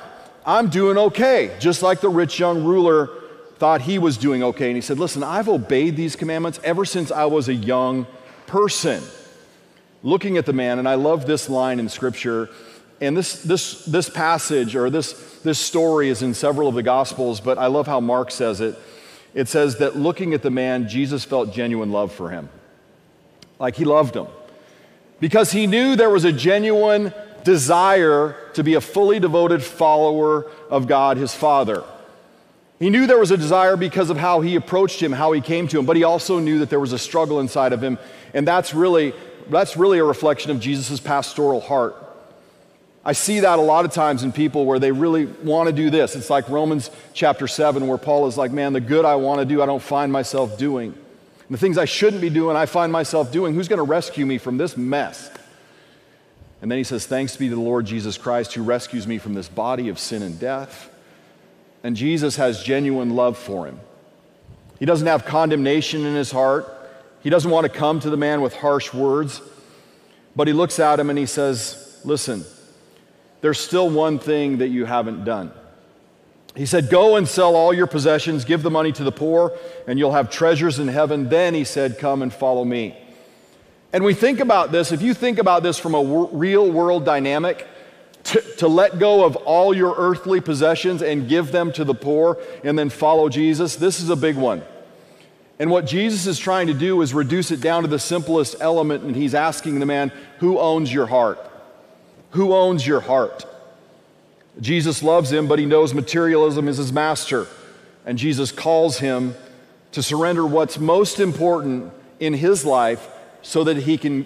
I'm 0.46 0.70
doing 0.70 0.98
okay. 0.98 1.56
Just 1.60 1.82
like 1.82 2.02
the 2.02 2.10
rich 2.10 2.40
young 2.40 2.64
ruler 2.64 3.10
thought 3.58 3.82
he 3.82 4.00
was 4.00 4.18
doing 4.18 4.44
okay. 4.44 4.68
And 4.68 4.76
he 4.76 4.82
said, 4.82 5.00
Listen, 5.00 5.24
I've 5.24 5.50
obeyed 5.50 5.96
these 5.96 6.16
commandments 6.16 6.60
ever 6.64 6.86
since 6.86 7.12
I 7.12 7.26
was 7.26 7.50
a 7.50 7.54
young 7.54 8.08
person. 8.48 9.04
Looking 10.02 10.38
at 10.38 10.46
the 10.46 10.54
man, 10.54 10.80
and 10.80 10.88
I 10.88 10.96
love 10.96 11.26
this 11.26 11.50
line 11.50 11.80
in 11.80 11.90
scripture. 11.90 12.50
And 13.02 13.16
this, 13.16 13.42
this, 13.44 13.86
this 13.86 14.10
passage 14.10 14.76
or 14.76 14.90
this, 14.90 15.40
this 15.44 15.58
story 15.58 16.10
is 16.10 16.22
in 16.22 16.34
several 16.34 16.68
of 16.68 16.76
the 16.76 16.84
Gospels, 16.84 17.40
but 17.40 17.58
I 17.58 17.68
love 17.68 17.88
how 17.88 18.00
Mark 18.00 18.32
says 18.32 18.60
it. 18.62 18.78
It 19.34 19.48
says 19.48 19.78
that 19.78 19.96
looking 19.96 20.34
at 20.34 20.42
the 20.42 20.50
man, 20.50 20.90
Jesus 20.90 21.24
felt 21.24 21.54
genuine 21.54 21.92
love 21.92 22.12
for 22.12 22.30
him. 22.30 22.50
Like 23.60 23.76
he 23.76 23.86
loved 23.86 24.16
him 24.16 24.28
because 25.20 25.52
he 25.52 25.68
knew 25.68 25.96
there 25.96 26.10
was 26.10 26.26
a 26.26 26.32
genuine 26.32 27.14
desire 27.44 28.36
to 28.54 28.64
be 28.64 28.74
a 28.74 28.82
fully 28.82 29.20
devoted 29.20 29.64
follower 29.64 30.50
of 30.70 30.88
God, 30.88 31.18
his 31.18 31.34
Father. 31.34 31.84
He 32.80 32.90
knew 32.90 33.08
there 33.08 33.20
was 33.20 33.32
a 33.32 33.38
desire 33.38 33.76
because 33.76 34.10
of 34.10 34.18
how 34.18 34.42
he 34.42 34.56
approached 34.56 35.02
him, 35.02 35.12
how 35.12 35.34
he 35.34 35.42
came 35.42 35.68
to 35.68 35.80
him, 35.80 35.86
but 35.86 35.98
he 35.98 36.04
also 36.04 36.40
knew 36.40 36.60
that 36.60 36.70
there 36.70 36.80
was 36.80 36.94
a 36.94 37.00
struggle 37.00 37.40
inside 37.40 37.74
of 37.74 37.84
him, 37.84 37.98
and 38.34 38.48
that's 38.48 38.74
really, 38.74 39.14
that's 39.50 39.76
really 39.76 40.00
a 40.00 40.04
reflection 40.04 40.52
of 40.52 40.60
Jesus' 40.60 41.00
pastoral 41.00 41.60
heart. 41.60 41.96
I 43.04 43.14
see 43.14 43.40
that 43.40 43.60
a 43.60 43.62
lot 43.62 43.86
of 43.86 43.94
times 43.94 44.24
in 44.24 44.32
people 44.32 44.66
where 44.66 44.80
they 44.80 44.92
really 44.92 45.26
want 45.26 45.68
to 45.68 45.74
do 45.74 45.90
this. 45.90 46.16
It's 46.16 46.30
like 46.30 46.50
Romans 46.50 46.92
chapter 47.14 47.48
7, 47.48 47.88
where 47.88 47.98
Paul 47.98 48.28
is 48.28 48.38
like, 48.38 48.52
Man, 48.52 48.74
the 48.74 48.82
good 48.82 49.06
I 49.06 49.16
want 49.16 49.40
to 49.40 49.46
do, 49.46 49.62
I 49.62 49.66
don't 49.66 49.82
find 49.82 50.12
myself 50.12 50.58
doing 50.58 50.94
the 51.50 51.58
things 51.58 51.78
I 51.78 51.86
shouldn't 51.86 52.22
be 52.22 52.30
doing, 52.30 52.56
I 52.56 52.66
find 52.66 52.92
myself 52.92 53.32
doing. 53.32 53.56
Who's 53.56 53.68
going 53.68 53.78
to 53.78 53.84
rescue 53.84 54.26
me 54.26 54.38
from 54.38 54.58
this 54.58 54.78
mess? 54.78 55.32
And 56.62 56.70
then 56.70 56.78
he 56.78 56.84
says, 56.84 57.08
Thanks 57.08 57.36
be 57.36 57.50
to 57.50 57.56
the 57.56 57.62
Lord 57.62 57.86
Jesus 57.86 58.18
Christ 58.18 58.54
who 58.54 58.64
rescues 58.64 59.08
me 59.08 59.18
from 59.18 59.34
this 59.34 59.50
body 59.50 59.90
of 59.90 59.98
sin 59.98 60.22
and 60.22 60.40
death. 60.40 60.90
And 61.84 61.96
Jesus 61.96 62.36
has 62.36 62.64
genuine 62.64 63.16
love 63.16 63.38
for 63.38 63.66
him. 63.66 63.80
He 64.78 64.86
doesn't 64.86 65.08
have 65.08 65.26
condemnation 65.26 66.06
in 66.06 66.16
his 66.16 66.32
heart. 66.32 66.68
He 67.22 67.30
doesn't 67.30 67.50
want 67.50 67.66
to 67.66 67.70
come 67.70 68.00
to 68.02 68.10
the 68.10 68.18
man 68.18 68.42
with 68.42 68.54
harsh 68.56 68.94
words. 68.94 69.42
But 70.36 70.48
he 70.48 70.54
looks 70.54 70.80
at 70.80 71.00
him 71.00 71.10
and 71.10 71.18
he 71.18 71.26
says, 71.26 72.00
Listen, 72.04 72.46
there's 73.42 73.60
still 73.60 73.90
one 73.90 74.20
thing 74.20 74.58
that 74.58 74.70
you 74.70 74.86
haven't 74.86 75.24
done. 75.24 75.52
He 76.56 76.66
said, 76.66 76.90
Go 76.90 77.16
and 77.16 77.28
sell 77.28 77.56
all 77.56 77.74
your 77.74 77.88
possessions, 77.88 78.46
give 78.46 78.64
the 78.64 78.72
money 78.72 78.92
to 78.94 79.04
the 79.04 79.12
poor, 79.12 79.58
and 79.88 79.98
you'll 79.98 80.12
have 80.12 80.30
treasures 80.30 80.80
in 80.80 80.88
heaven. 80.88 81.30
Then 81.30 81.54
he 81.54 81.64
said, 81.64 82.00
Come 82.00 82.22
and 82.22 82.34
follow 82.34 82.66
me. 82.66 82.98
And 83.94 84.04
we 84.04 84.14
think 84.14 84.40
about 84.40 84.72
this, 84.72 84.92
if 84.92 85.02
you 85.02 85.14
think 85.14 85.40
about 85.40 85.64
this 85.64 85.80
from 85.80 85.96
a 85.96 86.28
real 86.32 86.70
world 86.72 87.06
dynamic, 87.06 87.68
to, 88.26 88.42
to, 88.58 88.68
let 88.68 89.00
go 89.00 89.24
of 89.24 89.38
all 89.38 89.74
your 89.74 89.96
earthly 89.98 90.42
possessions 90.42 91.02
and 91.02 91.30
give 91.30 91.52
them 91.54 91.72
to 91.72 91.86
the 91.86 91.96
poor 91.96 92.38
and 92.66 92.78
then 92.78 92.90
follow 92.90 93.30
Jesus, 93.30 93.78
this 93.78 94.02
is 94.02 94.10
a 94.10 94.16
big 94.16 94.36
one. 94.36 94.62
And 95.58 95.72
what 95.72 95.88
Jesus 95.88 96.28
is 96.28 96.38
trying 96.38 96.68
to 96.68 96.74
do 96.74 97.02
is 97.02 97.14
reduce 97.14 97.50
it 97.52 97.62
down 97.62 97.84
to 97.84 97.88
the 97.88 97.98
simplest 97.98 98.58
element, 98.60 99.04
and 99.04 99.16
he's 99.16 99.34
asking 99.34 99.80
the 99.80 99.86
man, 99.86 100.12
Who 100.40 100.60
owns 100.60 100.94
your 100.94 101.08
heart? 101.08 101.49
Who 102.32 102.54
owns 102.54 102.86
your 102.86 103.02
heart? 103.02 103.46
Jesus 104.60 105.02
loves 105.02 105.32
him, 105.32 105.48
but 105.48 105.60
he 105.60 105.66
knows 105.66 105.94
materialism 105.94 106.68
is 106.68 106.78
his 106.78 106.92
master. 106.92 107.48
And 108.06 108.18
Jesus 108.18 108.52
calls 108.52 109.00
him 109.00 109.36
to 109.92 110.04
surrender 110.04 110.46
what's 110.46 110.80
most 110.80 111.20
important 111.20 111.92
in 112.20 112.34
his 112.34 112.66
life 112.66 113.08
so 113.42 113.64
that 113.64 113.78
he 113.78 113.98
can, 113.98 114.26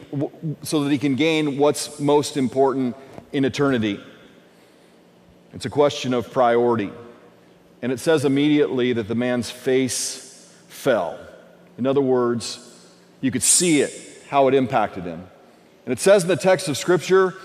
so 0.64 0.84
that 0.84 0.92
he 0.92 0.98
can 0.98 1.16
gain 1.16 1.58
what's 1.58 2.00
most 2.00 2.36
important 2.36 2.96
in 3.32 3.46
eternity. 3.46 4.00
It's 5.54 5.66
a 5.66 5.70
question 5.70 6.14
of 6.14 6.32
priority. 6.32 6.92
And 7.82 7.92
it 7.92 8.00
says 8.00 8.26
immediately 8.26 8.94
that 8.94 9.08
the 9.08 9.16
man's 9.16 9.52
face 9.52 10.52
fell. 10.68 11.20
In 11.78 11.86
other 11.86 12.02
words, 12.02 12.60
you 13.22 13.30
could 13.30 13.44
see 13.44 13.82
it, 13.82 13.94
how 14.30 14.48
it 14.48 14.54
impacted 14.54 15.04
him. 15.04 15.28
And 15.86 15.94
it 15.94 16.00
says 16.00 16.24
in 16.24 16.30
the 16.30 16.36
text 16.36 16.68
of 16.68 16.78
Scripture 16.78 17.36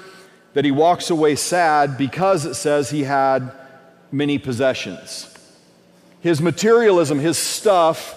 that 0.55 0.65
he 0.65 0.71
walks 0.71 1.11
away 1.11 1.37
sad 1.37 1.99
because 1.99 2.45
it 2.45 2.55
says 2.55 2.91
he 2.91 3.05
had 3.05 3.53
many 4.11 4.39
possessions. 4.39 5.35
His 6.21 6.41
materialism, 6.41 7.19
his 7.19 7.39
stuff, 7.39 8.15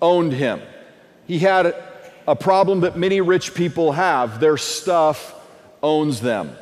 owned 0.00 0.32
him. 0.32 0.60
He 1.26 1.38
had 1.38 1.74
a 2.26 2.36
problem 2.36 2.80
that 2.80 2.96
many 2.96 3.20
rich 3.20 3.54
people 3.54 3.92
have 3.92 4.38
their 4.40 4.56
stuff 4.56 5.34
owns 5.82 6.20
them. 6.20 6.56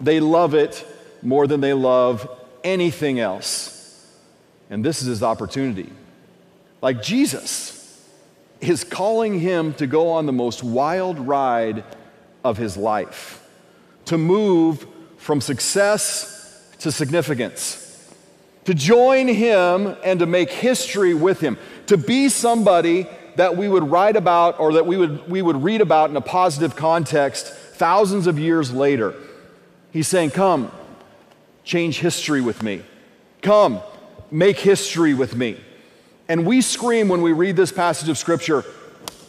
They 0.00 0.20
love 0.20 0.54
it 0.54 0.84
more 1.22 1.46
than 1.46 1.60
they 1.60 1.72
love 1.72 2.28
anything 2.62 3.20
else. 3.20 4.10
And 4.70 4.84
this 4.84 5.02
is 5.02 5.08
his 5.08 5.22
opportunity. 5.22 5.90
Like 6.82 7.02
Jesus 7.02 7.80
is 8.60 8.82
calling 8.82 9.38
him 9.38 9.74
to 9.74 9.86
go 9.86 10.10
on 10.10 10.26
the 10.26 10.32
most 10.32 10.62
wild 10.64 11.18
ride 11.18 11.84
of 12.42 12.56
his 12.56 12.76
life, 12.76 13.43
to 14.06 14.18
move 14.18 14.86
from 15.16 15.40
success 15.40 16.34
to 16.80 16.92
significance, 16.92 18.12
to 18.66 18.74
join 18.74 19.26
him 19.26 19.96
and 20.04 20.20
to 20.20 20.26
make 20.26 20.50
history 20.50 21.14
with 21.14 21.40
him, 21.40 21.56
to 21.86 21.96
be 21.96 22.28
somebody 22.28 23.06
that 23.36 23.56
we 23.56 23.68
would 23.68 23.90
write 23.90 24.16
about 24.16 24.60
or 24.60 24.74
that 24.74 24.86
we 24.86 24.96
would, 24.96 25.28
we 25.28 25.42
would 25.42 25.62
read 25.62 25.80
about 25.80 26.10
in 26.10 26.16
a 26.16 26.20
positive 26.20 26.76
context 26.76 27.46
thousands 27.46 28.26
of 28.26 28.38
years 28.38 28.72
later. 28.72 29.14
He's 29.92 30.08
saying, 30.08 30.30
Come, 30.30 30.70
change 31.64 32.00
history 32.00 32.40
with 32.40 32.62
me. 32.62 32.82
Come, 33.42 33.80
make 34.30 34.58
history 34.58 35.14
with 35.14 35.34
me. 35.34 35.58
And 36.28 36.46
we 36.46 36.60
scream 36.60 37.08
when 37.08 37.22
we 37.22 37.32
read 37.32 37.56
this 37.56 37.72
passage 37.72 38.08
of 38.08 38.18
Scripture, 38.18 38.64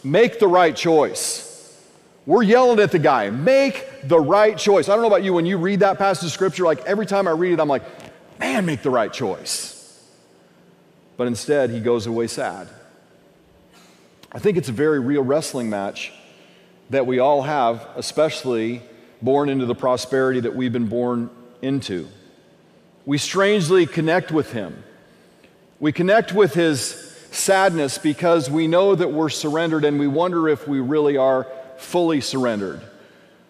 make 0.02 0.38
the 0.38 0.48
right 0.48 0.74
choice. 0.74 1.45
We're 2.26 2.42
yelling 2.42 2.80
at 2.80 2.90
the 2.90 2.98
guy, 2.98 3.30
make 3.30 3.86
the 4.02 4.18
right 4.18 4.58
choice. 4.58 4.88
I 4.88 4.94
don't 4.94 5.02
know 5.02 5.08
about 5.08 5.22
you, 5.22 5.32
when 5.32 5.46
you 5.46 5.58
read 5.58 5.80
that 5.80 5.96
passage 5.96 6.26
of 6.26 6.32
Scripture, 6.32 6.64
like 6.64 6.84
every 6.84 7.06
time 7.06 7.28
I 7.28 7.30
read 7.30 7.52
it, 7.52 7.60
I'm 7.60 7.68
like, 7.68 7.84
man, 8.40 8.66
make 8.66 8.82
the 8.82 8.90
right 8.90 9.12
choice. 9.12 9.72
But 11.16 11.28
instead, 11.28 11.70
he 11.70 11.78
goes 11.78 12.06
away 12.06 12.26
sad. 12.26 12.68
I 14.32 14.40
think 14.40 14.58
it's 14.58 14.68
a 14.68 14.72
very 14.72 14.98
real 14.98 15.22
wrestling 15.22 15.70
match 15.70 16.12
that 16.90 17.06
we 17.06 17.20
all 17.20 17.42
have, 17.42 17.86
especially 17.94 18.82
born 19.22 19.48
into 19.48 19.64
the 19.64 19.74
prosperity 19.74 20.40
that 20.40 20.54
we've 20.54 20.72
been 20.72 20.88
born 20.88 21.30
into. 21.62 22.08
We 23.06 23.18
strangely 23.18 23.86
connect 23.86 24.32
with 24.32 24.52
him. 24.52 24.82
We 25.78 25.92
connect 25.92 26.32
with 26.32 26.54
his 26.54 26.90
sadness 27.30 27.98
because 27.98 28.50
we 28.50 28.66
know 28.66 28.94
that 28.94 29.12
we're 29.12 29.28
surrendered 29.28 29.84
and 29.84 29.98
we 29.98 30.08
wonder 30.08 30.48
if 30.48 30.66
we 30.66 30.80
really 30.80 31.16
are 31.16 31.46
fully 31.78 32.20
surrendered. 32.20 32.80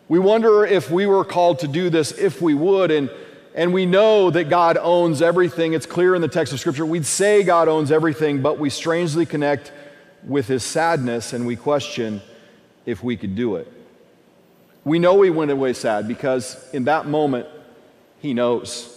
We 0.09 0.19
wonder 0.19 0.65
if 0.65 0.91
we 0.91 1.07
were 1.07 1.25
called 1.25 1.61
to 1.61 1.69
do 1.69 1.91
this, 1.91 2.13
if 2.13 2.41
we 2.41 2.55
would, 2.55 2.91
and, 2.91 3.11
and 3.55 3.73
we 3.73 3.87
know 3.87 4.31
that 4.31 4.49
God 4.49 4.77
owns 4.77 5.21
everything. 5.21 5.73
It's 5.73 5.87
clear 5.87 6.15
in 6.15 6.23
the 6.23 6.29
text 6.29 6.53
of 6.53 6.61
Scripture. 6.61 6.87
We'd 6.87 7.07
say 7.07 7.43
God 7.43 7.69
owns 7.69 7.91
everything, 7.91 8.41
but 8.41 8.59
we 8.59 8.71
strangely 8.71 9.27
connect 9.27 9.73
with 10.25 10.47
his 10.47 10.63
sadness 10.63 11.33
and 11.33 11.47
we 11.47 11.57
question 11.57 12.21
if 12.85 13.03
we 13.03 13.17
could 13.17 13.35
do 13.35 13.57
it. 13.57 13.73
We 14.85 15.01
know 15.01 15.21
he 15.23 15.31
went 15.31 15.51
away 15.51 15.73
sad 15.73 16.07
because 16.07 16.73
in 16.73 16.85
that 16.85 17.07
moment, 17.07 17.49
he 18.21 18.33
knows. 18.33 18.93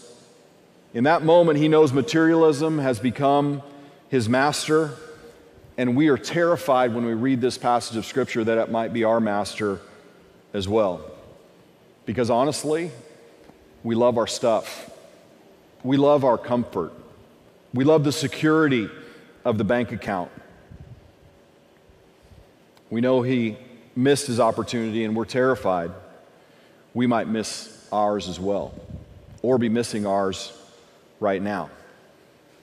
In 0.93 1.03
that 1.05 1.23
moment, 1.23 1.57
he 1.57 1.67
knows 1.67 1.91
materialism 1.91 2.77
has 2.77 2.99
become 2.99 3.63
his 4.09 4.29
master, 4.29 4.91
and 5.79 5.95
we 5.95 6.09
are 6.09 6.17
terrified 6.17 6.93
when 6.93 7.05
we 7.05 7.13
read 7.13 7.39
this 7.39 7.57
passage 7.57 7.95
of 7.95 8.05
Scripture 8.05 8.43
that 8.43 8.57
it 8.57 8.69
might 8.69 8.91
be 8.91 9.05
our 9.05 9.21
master 9.21 9.79
as 10.53 10.67
well. 10.67 10.99
Because 12.05 12.29
honestly, 12.29 12.91
we 13.81 13.95
love 13.95 14.17
our 14.17 14.27
stuff, 14.27 14.91
we 15.81 15.95
love 15.95 16.25
our 16.25 16.37
comfort, 16.37 16.91
we 17.73 17.85
love 17.85 18.03
the 18.03 18.11
security 18.11 18.89
of 19.45 19.57
the 19.57 19.63
bank 19.63 19.93
account. 19.93 20.29
We 22.89 22.99
know 22.99 23.21
he 23.21 23.55
missed 23.95 24.27
his 24.27 24.41
opportunity, 24.41 25.05
and 25.05 25.15
we're 25.15 25.23
terrified 25.23 25.91
we 26.93 27.07
might 27.07 27.29
miss 27.29 27.87
ours 27.89 28.27
as 28.27 28.37
well, 28.37 28.73
or 29.41 29.57
be 29.57 29.69
missing 29.69 30.05
ours 30.05 30.51
right 31.21 31.41
now. 31.41 31.69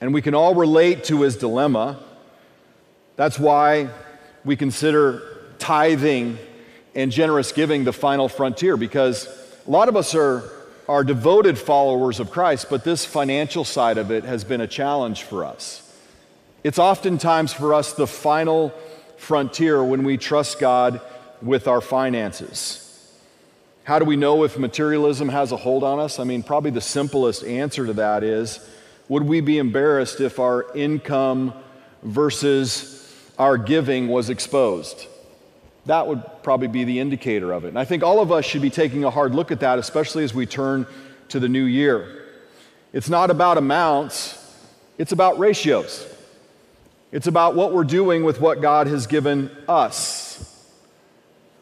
And 0.01 0.13
we 0.13 0.21
can 0.21 0.35
all 0.35 0.53
relate 0.53 1.05
to 1.05 1.23
his 1.23 1.35
dilemma. 1.35 2.03
That's 3.17 3.37
why 3.37 3.89
we 4.45 4.55
consider 4.55 5.23
tithing 5.59 6.37
and 6.95 7.11
generous 7.11 7.51
giving 7.51 7.83
the 7.83 7.91
final 7.91 8.29
frontier, 8.29 8.77
because 8.77 9.27
a 9.67 9.69
lot 9.69 9.89
of 9.89 9.97
us 9.97 10.15
are, 10.15 10.49
are 10.87 11.03
devoted 11.03 11.57
followers 11.57 12.19
of 12.19 12.31
Christ, 12.31 12.67
but 12.69 12.83
this 12.83 13.03
financial 13.03 13.65
side 13.65 13.97
of 13.97 14.11
it 14.11 14.23
has 14.23 14.43
been 14.43 14.61
a 14.61 14.67
challenge 14.67 15.23
for 15.23 15.43
us. 15.43 15.83
It's 16.63 16.79
oftentimes 16.79 17.53
for 17.53 17.73
us 17.73 17.93
the 17.93 18.07
final 18.07 18.69
frontier 19.17 19.83
when 19.83 20.03
we 20.03 20.17
trust 20.17 20.59
God 20.59 21.01
with 21.41 21.67
our 21.67 21.81
finances. 21.81 22.83
How 23.83 23.99
do 23.99 24.05
we 24.05 24.15
know 24.15 24.43
if 24.43 24.59
materialism 24.59 25.29
has 25.29 25.51
a 25.51 25.57
hold 25.57 25.83
on 25.83 25.97
us? 25.99 26.19
I 26.19 26.23
mean, 26.23 26.43
probably 26.43 26.71
the 26.71 26.81
simplest 26.81 27.43
answer 27.43 27.85
to 27.85 27.93
that 27.93 28.23
is 28.23 28.59
would 29.09 29.23
we 29.23 29.39
be 29.39 29.57
embarrassed 29.57 30.19
if 30.19 30.39
our 30.39 30.65
income 30.75 31.53
versus 32.03 33.06
our 33.37 33.57
giving 33.57 34.07
was 34.07 34.29
exposed? 34.29 35.07
That 35.85 36.07
would 36.07 36.23
probably 36.43 36.67
be 36.67 36.83
the 36.83 36.99
indicator 36.99 37.51
of 37.53 37.65
it. 37.65 37.69
And 37.69 37.79
I 37.79 37.85
think 37.85 38.03
all 38.03 38.19
of 38.19 38.31
us 38.31 38.45
should 38.45 38.61
be 38.61 38.69
taking 38.69 39.03
a 39.03 39.09
hard 39.09 39.33
look 39.33 39.51
at 39.51 39.61
that, 39.61 39.79
especially 39.79 40.23
as 40.23 40.33
we 40.33 40.45
turn 40.45 40.85
to 41.29 41.39
the 41.39 41.47
new 41.47 41.63
year. 41.63 42.25
It's 42.93 43.09
not 43.09 43.29
about 43.31 43.57
amounts, 43.57 44.43
it's 44.97 45.11
about 45.11 45.39
ratios. 45.39 46.05
It's 47.11 47.27
about 47.27 47.55
what 47.55 47.73
we're 47.73 47.85
doing 47.85 48.25
with 48.25 48.41
what 48.41 48.61
God 48.61 48.87
has 48.87 49.07
given 49.07 49.49
us 49.67 50.27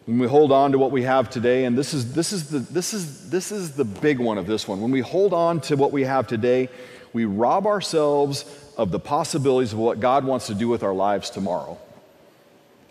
when 0.05 0.19
we 0.19 0.27
hold 0.27 0.51
on 0.51 0.71
to 0.71 0.77
what 0.77 0.91
we 0.91 1.01
have 1.01 1.31
today, 1.31 1.65
and 1.65 1.75
this 1.75 1.93
is, 1.93 2.13
this, 2.13 2.31
is 2.31 2.49
the, 2.49 2.59
this, 2.59 2.93
is, 2.93 3.29
this 3.31 3.51
is 3.51 3.71
the 3.71 3.85
big 3.85 4.19
one 4.19 4.37
of 4.37 4.45
this 4.45 4.67
one. 4.67 4.79
When 4.79 4.91
we 4.91 5.01
hold 5.01 5.33
on 5.33 5.59
to 5.61 5.75
what 5.75 5.91
we 5.91 6.03
have 6.03 6.27
today, 6.27 6.69
we 7.15 7.23
rob 7.23 7.65
ourselves 7.65 8.43
of 8.75 8.91
the 8.91 8.99
possibilities 8.99 9.71
of 9.71 9.79
what 9.79 10.01
God 10.01 10.25
wants 10.25 10.47
to 10.47 10.53
do 10.53 10.67
with 10.67 10.83
our 10.83 10.93
lives 10.93 11.29
tomorrow. 11.29 11.77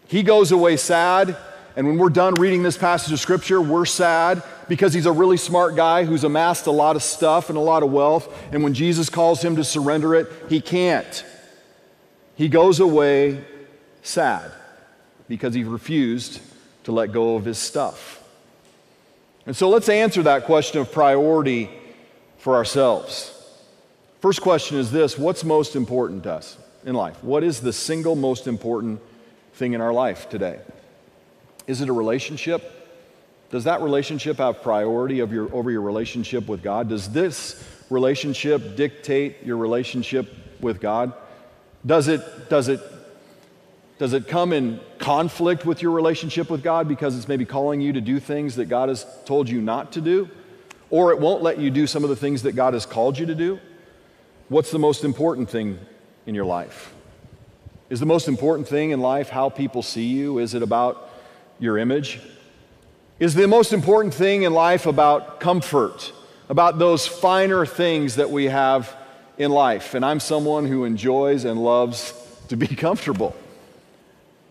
He 0.07 0.23
goes 0.23 0.51
away 0.51 0.79
sad, 0.79 1.37
and 1.77 1.87
when 1.87 1.99
we're 1.99 2.09
done 2.09 2.33
reading 2.37 2.63
this 2.63 2.79
passage 2.79 3.13
of 3.13 3.21
Scripture, 3.21 3.61
we're 3.61 3.85
sad 3.85 4.43
because 4.67 4.95
he's 4.95 5.05
a 5.05 5.13
really 5.13 5.37
smart 5.37 5.77
guy 5.77 6.05
who's 6.05 6.25
amassed 6.25 6.67
a 6.67 6.71
lot 6.71 6.97
of 6.97 7.03
stuff 7.03 7.51
and 7.51 7.59
a 7.59 7.61
lot 7.61 7.83
of 7.83 7.93
wealth, 7.93 8.35
and 8.51 8.65
when 8.65 8.73
Jesus 8.73 9.11
calls 9.11 9.45
him 9.45 9.57
to 9.57 9.65
surrender 9.65 10.15
it, 10.15 10.33
he 10.49 10.59
can't. 10.59 11.23
He 12.35 12.49
goes 12.49 12.81
away 12.81 13.45
sad 14.03 14.51
because 15.29 15.53
he 15.53 15.65
refused 15.65 16.41
to 16.85 16.93
let 16.93 17.13
go 17.13 17.37
of 17.37 17.45
his 17.45 17.59
stuff. 17.59 18.25
And 19.45 19.55
so 19.55 19.69
let's 19.69 19.91
answer 19.91 20.23
that 20.23 20.45
question 20.45 20.81
of 20.81 20.91
priority 20.91 21.69
for 22.39 22.55
ourselves. 22.55 23.34
First 24.25 24.41
question 24.41 24.79
is 24.79 24.91
this 24.91 25.19
What's 25.19 25.45
most 25.45 25.77
important 25.77 26.23
to 26.23 26.33
us 26.33 26.57
in 26.87 26.95
life? 26.95 27.23
What 27.23 27.45
is 27.45 27.61
the 27.61 27.75
single 27.75 28.17
most 28.17 28.47
important 28.47 29.03
thing 29.53 29.75
in 29.75 29.83
our 29.83 29.93
life 29.93 30.31
today? 30.31 30.61
Is 31.67 31.83
it 31.83 31.91
a 31.91 31.93
relationship? 31.93 32.97
Does 33.51 33.65
that 33.65 33.83
relationship 33.83 34.39
have 34.39 34.63
priority 34.63 35.21
of 35.21 35.31
your, 35.31 35.55
over 35.55 35.71
your 35.71 35.83
relationship 35.83 36.49
with 36.49 36.63
God? 36.63 36.89
Does 36.89 37.11
this 37.11 37.63
relationship 37.91 38.77
dictate 38.77 39.45
your 39.45 39.59
relationship 39.59 40.35
with 40.59 40.81
God? 40.81 41.13
Does 41.85 42.09
it, 42.09 42.49
does 42.49 42.69
it 42.69 42.81
does 43.99 44.15
it 44.15 44.27
come 44.27 44.55
in 44.55 44.81
conflict 44.97 45.67
with 45.67 45.83
your 45.83 45.93
relationship 45.93 46.49
with 46.49 46.63
God 46.63 46.89
because 46.89 47.15
it's 47.15 47.29
maybe 47.29 47.45
calling 47.45 47.83
you 47.83 47.93
to 47.93 48.01
do 48.01 48.19
things 48.21 48.57
that 48.57 48.71
God 48.71 48.89
has 48.89 49.05
told 49.27 49.51
you 49.51 49.61
not 49.61 49.93
to 49.93 50.01
do? 50.01 50.31
Or 50.89 51.11
it 51.11 51.21
won't 51.21 51.43
let 51.43 51.59
you 51.59 51.69
do 51.69 51.87
some 51.87 52.05
of 52.05 52.09
the 52.09 52.17
things 52.17 52.45
that 52.45 52.53
God 52.53 52.73
has 52.73 52.87
called 52.87 53.19
you 53.19 53.27
to 53.27 53.35
do? 53.35 53.61
What's 54.55 54.71
the 54.71 54.79
most 54.79 55.03
important 55.03 55.51
thing 55.51 55.81
in 56.27 56.35
your 56.37 56.45
life? 56.45 56.95
Is 57.91 57.99
the 57.99 58.07
most 58.07 58.29
important 58.29 58.69
thing 58.69 58.91
in 58.91 59.01
life 59.01 59.29
how 59.29 59.49
people 59.49 59.83
see 59.83 60.07
you? 60.07 60.39
Is 60.39 60.55
it 60.55 60.63
about 60.63 61.11
your 61.59 61.77
image? 61.77 62.21
Is 63.19 63.35
the 63.35 63.49
most 63.49 63.73
important 63.73 64.15
thing 64.15 64.45
in 64.45 64.55
life 64.55 64.87
about 64.87 65.41
comfort, 65.41 66.13
about 66.49 66.79
those 66.79 67.05
finer 67.05 67.67
things 67.67 68.15
that 68.15 68.31
we 68.31 68.45
have 68.45 68.95
in 69.39 69.51
life? 69.51 69.93
And 69.93 70.05
I'm 70.05 70.21
someone 70.21 70.67
who 70.67 70.85
enjoys 70.85 71.45
and 71.45 71.65
loves 71.65 72.15
to 72.47 72.57
be 72.57 72.69
comfortable. 72.77 73.35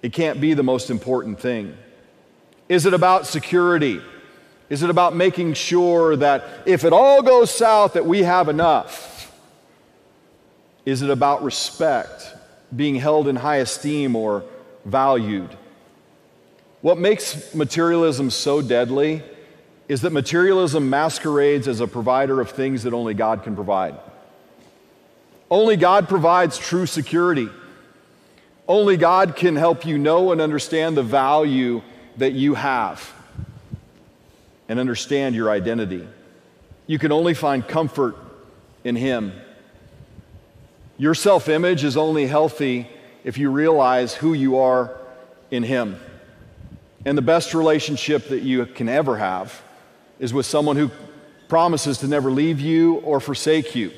It 0.01 0.11
can't 0.11 0.41
be 0.41 0.53
the 0.53 0.63
most 0.63 0.89
important 0.89 1.39
thing. 1.39 1.77
Is 2.67 2.85
it 2.85 2.93
about 2.93 3.25
security? 3.25 4.01
Is 4.69 4.83
it 4.83 4.89
about 4.89 5.15
making 5.15 5.53
sure 5.53 6.17
that 6.17 6.43
if 6.65 6.83
it 6.83 6.91
all 6.91 7.21
goes 7.21 7.51
south 7.51 7.93
that 7.93 8.05
we 8.05 8.23
have 8.23 8.49
enough? 8.49 9.12
Is 10.85 11.01
it 11.01 11.09
about 11.09 11.43
respect, 11.43 12.33
being 12.75 12.95
held 12.95 13.27
in 13.27 13.35
high 13.35 13.57
esteem 13.57 14.15
or 14.15 14.43
valued? 14.85 15.49
What 16.81 16.97
makes 16.97 17.55
materialism 17.55 18.29
so 18.29 18.61
deadly 18.61 19.23
is 19.87 20.01
that 20.01 20.11
materialism 20.11 20.89
masquerades 20.89 21.67
as 21.67 21.79
a 21.79 21.87
provider 21.87 22.41
of 22.41 22.49
things 22.51 22.83
that 22.83 22.93
only 22.93 23.13
God 23.13 23.43
can 23.43 23.55
provide. 23.55 23.95
Only 25.49 25.77
God 25.77 26.09
provides 26.09 26.57
true 26.57 26.85
security. 26.85 27.47
Only 28.67 28.97
God 28.97 29.35
can 29.35 29.55
help 29.55 29.85
you 29.85 29.97
know 29.97 30.31
and 30.31 30.41
understand 30.41 30.97
the 30.97 31.03
value 31.03 31.81
that 32.17 32.33
you 32.33 32.55
have 32.55 33.13
and 34.67 34.79
understand 34.79 35.35
your 35.35 35.49
identity. 35.49 36.07
You 36.87 36.97
can 36.97 37.11
only 37.11 37.33
find 37.33 37.67
comfort 37.67 38.15
in 38.83 38.95
Him. 38.95 39.33
Your 40.97 41.15
self 41.15 41.49
image 41.49 41.83
is 41.83 41.97
only 41.97 42.27
healthy 42.27 42.87
if 43.23 43.37
you 43.37 43.49
realize 43.49 44.13
who 44.13 44.33
you 44.33 44.57
are 44.59 44.95
in 45.49 45.63
Him. 45.63 45.99
And 47.05 47.17
the 47.17 47.23
best 47.23 47.53
relationship 47.53 48.29
that 48.29 48.43
you 48.43 48.65
can 48.65 48.87
ever 48.87 49.17
have 49.17 49.61
is 50.19 50.33
with 50.33 50.45
someone 50.45 50.77
who 50.77 50.91
promises 51.47 51.97
to 51.99 52.07
never 52.07 52.31
leave 52.31 52.59
you 52.59 52.95
or 52.95 53.19
forsake 53.19 53.75
you. 53.75 53.91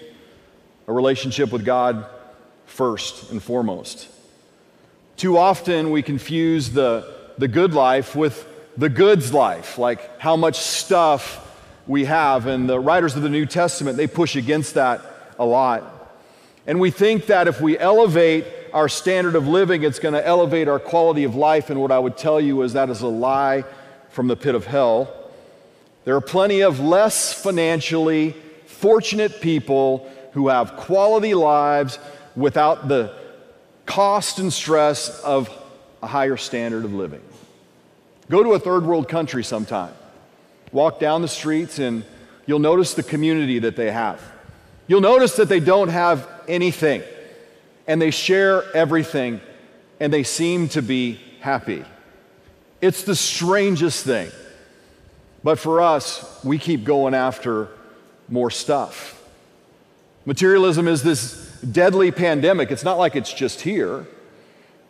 A 0.88 0.94
relationship 0.94 1.52
with 1.52 1.66
God 1.66 2.06
first 2.66 3.32
and 3.32 3.42
foremost. 3.42 4.08
Too 5.18 5.38
often 5.38 5.92
we 5.92 6.02
confuse 6.02 6.72
the, 6.72 7.14
the 7.38 7.48
good 7.48 7.74
life 7.74 8.16
with 8.16 8.48
the 8.78 8.90
goods 8.90 9.34
life, 9.34 9.78
like 9.78 10.20
how 10.20 10.36
much 10.36 10.58
stuff 10.58 11.42
we 11.88 12.06
have. 12.06 12.48
And 12.48 12.70
the 12.70 12.80
writers 12.80 13.16
of 13.16 13.22
the 13.22 13.30
New 13.30 13.46
Testament, 13.46 13.98
they 13.98 14.08
push 14.08 14.36
against 14.36 14.74
that 14.74 15.02
a 15.40 15.46
lot. 15.46 15.95
And 16.67 16.79
we 16.79 16.91
think 16.91 17.27
that 17.27 17.48
if 17.48 17.62
we 17.62 17.77
elevate 17.77 18.45
our 18.74 18.89
standard 18.89 19.36
of 19.36 19.48
living, 19.48 19.84
it's 19.84 20.00
going 20.00 20.13
to 20.13 20.25
elevate 20.25 20.67
our 20.67 20.79
quality 20.79 21.24
of 21.24 21.36
life. 21.36 21.69
And 21.69 21.79
what 21.79 21.91
I 21.91 22.00
would 22.00 22.17
tell 22.17 22.41
you 22.41 22.62
is 22.63 22.74
that 22.74 22.89
is 22.89 23.01
a 23.01 23.07
lie 23.07 23.63
from 24.10 24.27
the 24.27 24.36
pit 24.36 24.55
of 24.55 24.65
hell. 24.65 25.13
There 26.05 26.15
are 26.15 26.22
plenty 26.22 26.62
of 26.62 26.79
less 26.79 27.34
financially 27.34 28.36
fortunate 28.65 29.41
people 29.41 30.10
who 30.34 30.50
have 30.50 30.75
quality 30.75 31.34
lives 31.34 32.00
without 32.36 32.88
the 32.88 33.13
cost 33.86 34.39
and 34.39 34.51
stress 34.51 35.19
of 35.22 35.50
a 36.03 36.07
higher 36.07 36.38
standard 36.38 36.84
of 36.84 36.93
living. 36.93 37.22
Go 38.29 38.43
to 38.43 38.53
a 38.53 38.60
third 38.60 38.86
world 38.86 39.07
country 39.07 39.43
sometime. 39.43 39.93
Walk 40.72 41.00
down 41.00 41.22
the 41.22 41.27
streets 41.27 41.79
and 41.79 42.03
you'll 42.45 42.60
notice 42.60 42.95
the 42.95 43.03
community 43.03 43.60
that 43.60 43.75
they 43.75 43.91
have. 43.91 44.22
You'll 44.88 45.01
notice 45.01 45.36
that 45.38 45.50
they 45.50 45.60
don't 45.60 45.89
have 45.89 46.27
anything 46.48 47.01
and 47.88 48.01
they 48.01 48.12
share 48.12 48.63
everything 48.75 49.42
and 50.00 50.13
they 50.13 50.24
seem 50.24 50.70
to 50.70 50.82
be 50.82 51.20
happy. 51.39 51.84
It's 52.82 53.04
the 53.04 53.15
strangest 53.15 54.06
thing. 54.06 54.30
But 55.44 55.60
for 55.60 55.82
us, 55.82 56.44
we 56.44 56.58
keep 56.58 56.84
going 56.84 57.13
after 57.13 57.70
more 58.27 58.51
stuff. 58.51 59.24
Materialism 60.25 60.88
is 60.88 61.04
this 61.04 61.51
deadly 61.62 62.12
pandemic. 62.12 62.72
It's 62.72 62.84
not 62.84 62.98
like 62.98 63.15
it's 63.15 63.34
just 63.34 63.62
here. 63.62 64.08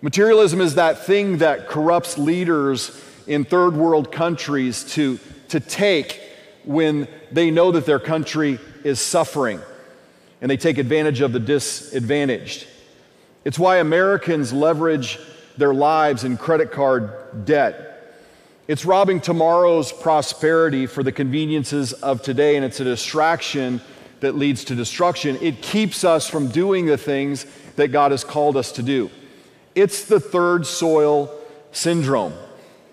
Materialism 0.02 0.62
is 0.62 0.76
that 0.76 1.06
thing 1.06 1.40
that 1.40 1.68
corrupts 1.68 2.18
leaders 2.18 3.02
in 3.28 3.44
third 3.44 3.76
world 3.76 4.12
countries 4.12 4.84
to, 4.94 5.20
to 5.50 5.60
take 5.60 6.22
when 6.64 7.08
they 7.32 7.52
know 7.52 7.72
that 7.72 7.86
their 7.86 8.00
country 8.00 8.60
is 8.84 9.00
suffering 9.00 9.60
and 10.42 10.50
they 10.50 10.58
take 10.58 10.78
advantage 10.78 11.22
of 11.22 11.34
the 11.34 11.40
disadvantaged. 11.40 12.68
It's 13.44 13.60
why 13.60 13.78
Americans 13.78 14.52
leverage 14.52 15.20
their 15.58 15.74
lives 15.74 16.24
in 16.24 16.38
credit 16.38 16.72
card 16.72 17.46
debt. 17.46 18.14
It's 18.68 18.86
robbing 18.86 19.22
tomorrow's 19.22 19.92
prosperity 19.92 20.88
for 20.88 21.04
the 21.04 21.12
conveniences 21.12 21.94
of 21.94 22.22
today, 22.24 22.56
and 22.56 22.66
it's 22.66 22.80
a 22.80 22.84
distraction 22.84 23.80
that 24.22 24.36
leads 24.36 24.64
to 24.66 24.76
destruction. 24.76 25.38
It 25.42 25.62
keeps 25.62 26.04
us 26.04 26.28
from 26.28 26.48
doing 26.48 26.88
the 26.88 26.98
things 26.98 27.46
that 27.76 27.90
God 27.90 28.12
has 28.12 28.24
called 28.24 28.58
us 28.58 28.72
to 28.74 28.84
do. 28.84 29.12
It's 29.76 30.06
the 30.06 30.20
third 30.20 30.66
soil 30.66 31.30
syndrome. 31.72 32.34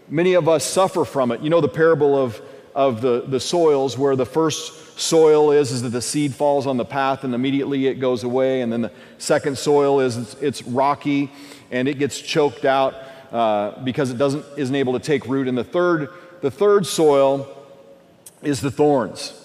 Many 0.08 0.34
of 0.34 0.48
us 0.48 0.64
suffer 0.64 1.06
from 1.06 1.32
it. 1.32 1.40
You 1.40 1.48
know 1.48 1.62
the 1.62 1.68
parable 1.68 2.18
of, 2.18 2.42
of 2.74 3.00
the, 3.00 3.24
the 3.26 3.40
soils 3.40 3.98
where 3.98 4.16
the 4.16 4.26
first 4.26 4.98
soil 4.98 5.50
is, 5.50 5.70
is 5.70 5.82
that 5.82 5.90
the 5.90 6.02
seed 6.02 6.34
falls 6.34 6.66
on 6.66 6.76
the 6.76 6.84
path 6.84 7.24
and 7.24 7.34
immediately 7.34 7.86
it 7.86 7.94
goes 7.94 8.24
away. 8.24 8.60
And 8.60 8.72
then 8.72 8.82
the 8.82 8.92
second 9.18 9.58
soil 9.58 10.00
is 10.00 10.16
it's, 10.16 10.34
it's 10.34 10.62
rocky 10.62 11.30
and 11.70 11.88
it 11.88 11.98
gets 11.98 12.20
choked 12.20 12.64
out 12.64 12.94
uh, 13.30 13.82
because 13.82 14.10
it 14.10 14.18
doesn't, 14.18 14.44
isn't 14.56 14.74
able 14.74 14.92
to 14.94 14.98
take 14.98 15.26
root. 15.26 15.48
And 15.48 15.56
the 15.56 15.64
third, 15.64 16.08
the 16.40 16.50
third 16.50 16.86
soil 16.86 17.48
is 18.42 18.60
the 18.60 18.70
thorns. 18.70 19.38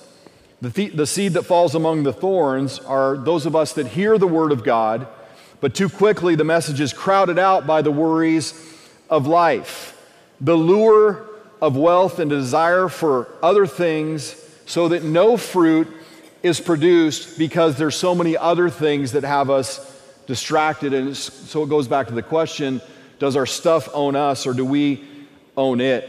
The, 0.62 0.70
th- 0.70 0.94
the 0.94 1.06
seed 1.06 1.34
that 1.34 1.44
falls 1.44 1.76
among 1.76 2.04
the 2.04 2.14
thorns 2.14 2.80
are 2.80 3.18
those 3.18 3.46
of 3.46 3.56
us 3.56 3.74
that 3.74 3.88
hear 3.88 4.18
the 4.18 4.28
word 4.28 4.52
of 4.52 4.64
God, 4.64 5.08
but 5.62 5.76
too 5.76 5.90
quickly 5.90 6.36
the 6.36 6.44
message 6.44 6.82
is 6.82 6.94
crowded 6.94 7.38
out 7.38 7.68
by 7.68 7.82
the 7.82 7.92
worries 7.92 8.54
of 9.10 9.28
life 9.28 9.94
the 10.40 10.56
lure 10.56 11.27
of 11.62 11.76
wealth 11.76 12.20
and 12.20 12.30
desire 12.30 12.88
for 12.88 13.28
other 13.42 13.66
things 13.66 14.36
so 14.66 14.90
that 14.90 15.04
no 15.04 15.38
fruit 15.38 15.88
is 16.44 16.60
produced 16.60 17.38
because 17.38 17.78
there's 17.78 17.96
so 17.96 18.14
many 18.14 18.38
other 18.38 18.70
things 18.70 19.14
that 19.14 19.24
have 19.24 19.50
us 19.50 19.84
distracted. 20.28 20.94
And 20.94 21.16
so 21.16 21.64
it 21.64 21.70
goes 21.70 21.88
back 21.88 22.08
to 22.08 22.14
the 22.14 22.22
question 22.22 22.82
does 23.20 23.36
our 23.36 23.48
stuff 23.48 23.90
own 23.94 24.16
us 24.16 24.46
or 24.46 24.54
do 24.54 24.64
we 24.64 25.04
own 25.56 25.82
it? 25.82 26.08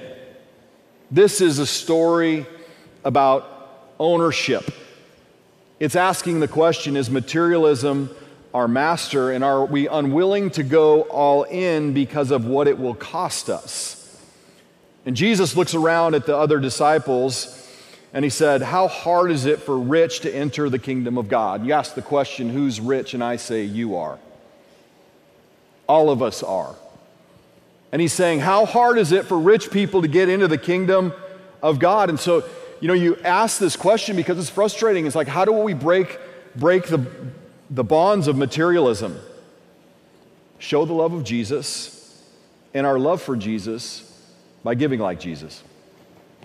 This 1.10 1.40
is 1.40 1.58
a 1.58 1.66
story 1.66 2.44
about 3.02 3.94
ownership. 3.98 4.70
It's 5.80 5.96
asking 5.96 6.40
the 6.40 6.48
question 6.48 6.96
is 6.96 7.08
materialism 7.08 8.10
our 8.52 8.68
master? 8.68 9.30
And 9.30 9.44
are 9.44 9.64
we 9.64 9.88
unwilling 9.88 10.50
to 10.50 10.62
go 10.62 11.02
all 11.02 11.44
in 11.44 11.92
because 11.92 12.30
of 12.30 12.46
what 12.46 12.68
it 12.68 12.78
will 12.78 12.94
cost 12.94 13.48
us 13.48 13.97
and 15.08 15.16
Jesus 15.16 15.56
looks 15.56 15.74
around 15.74 16.14
at 16.14 16.26
the 16.26 16.36
other 16.36 16.60
disciples 16.60 17.66
and 18.12 18.26
he 18.26 18.28
said, 18.28 18.60
How 18.60 18.88
hard 18.88 19.30
is 19.30 19.46
it 19.46 19.58
for 19.58 19.78
rich 19.78 20.20
to 20.20 20.30
enter 20.30 20.68
the 20.68 20.78
kingdom 20.78 21.16
of 21.16 21.28
God? 21.28 21.64
You 21.64 21.72
ask 21.72 21.94
the 21.94 22.02
question, 22.02 22.50
Who's 22.50 22.78
rich? 22.78 23.14
And 23.14 23.24
I 23.24 23.36
say, 23.36 23.64
You 23.64 23.96
are. 23.96 24.18
All 25.88 26.10
of 26.10 26.22
us 26.22 26.42
are. 26.42 26.76
And 27.90 28.02
he's 28.02 28.12
saying, 28.12 28.40
How 28.40 28.66
hard 28.66 28.98
is 28.98 29.10
it 29.10 29.24
for 29.24 29.38
rich 29.38 29.70
people 29.70 30.02
to 30.02 30.08
get 30.08 30.28
into 30.28 30.46
the 30.46 30.58
kingdom 30.58 31.14
of 31.62 31.78
God? 31.78 32.10
And 32.10 32.20
so, 32.20 32.44
you 32.80 32.88
know, 32.88 32.92
you 32.92 33.16
ask 33.24 33.58
this 33.58 33.76
question 33.76 34.14
because 34.14 34.38
it's 34.38 34.50
frustrating. 34.50 35.06
It's 35.06 35.16
like, 35.16 35.26
how 35.26 35.46
do 35.46 35.52
we 35.52 35.72
break, 35.72 36.18
break 36.54 36.86
the, 36.86 37.02
the 37.70 37.82
bonds 37.82 38.28
of 38.28 38.36
materialism? 38.36 39.18
Show 40.58 40.84
the 40.84 40.92
love 40.92 41.14
of 41.14 41.24
Jesus 41.24 42.22
and 42.74 42.86
our 42.86 42.98
love 42.98 43.22
for 43.22 43.36
Jesus 43.36 44.04
by 44.62 44.74
giving 44.74 45.00
like 45.00 45.20
Jesus. 45.20 45.62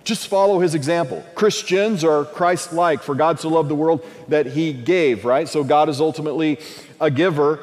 Just 0.04 0.28
follow 0.28 0.60
his 0.60 0.74
example. 0.74 1.24
Christians 1.34 2.04
are 2.04 2.24
Christ 2.24 2.72
like, 2.72 3.02
for 3.02 3.14
God 3.14 3.40
so 3.40 3.48
loved 3.48 3.70
the 3.70 3.74
world 3.74 4.04
that 4.28 4.46
he 4.46 4.72
gave, 4.72 5.24
right? 5.24 5.48
So 5.48 5.64
God 5.64 5.88
is 5.88 6.00
ultimately 6.00 6.58
a 7.00 7.10
giver. 7.10 7.60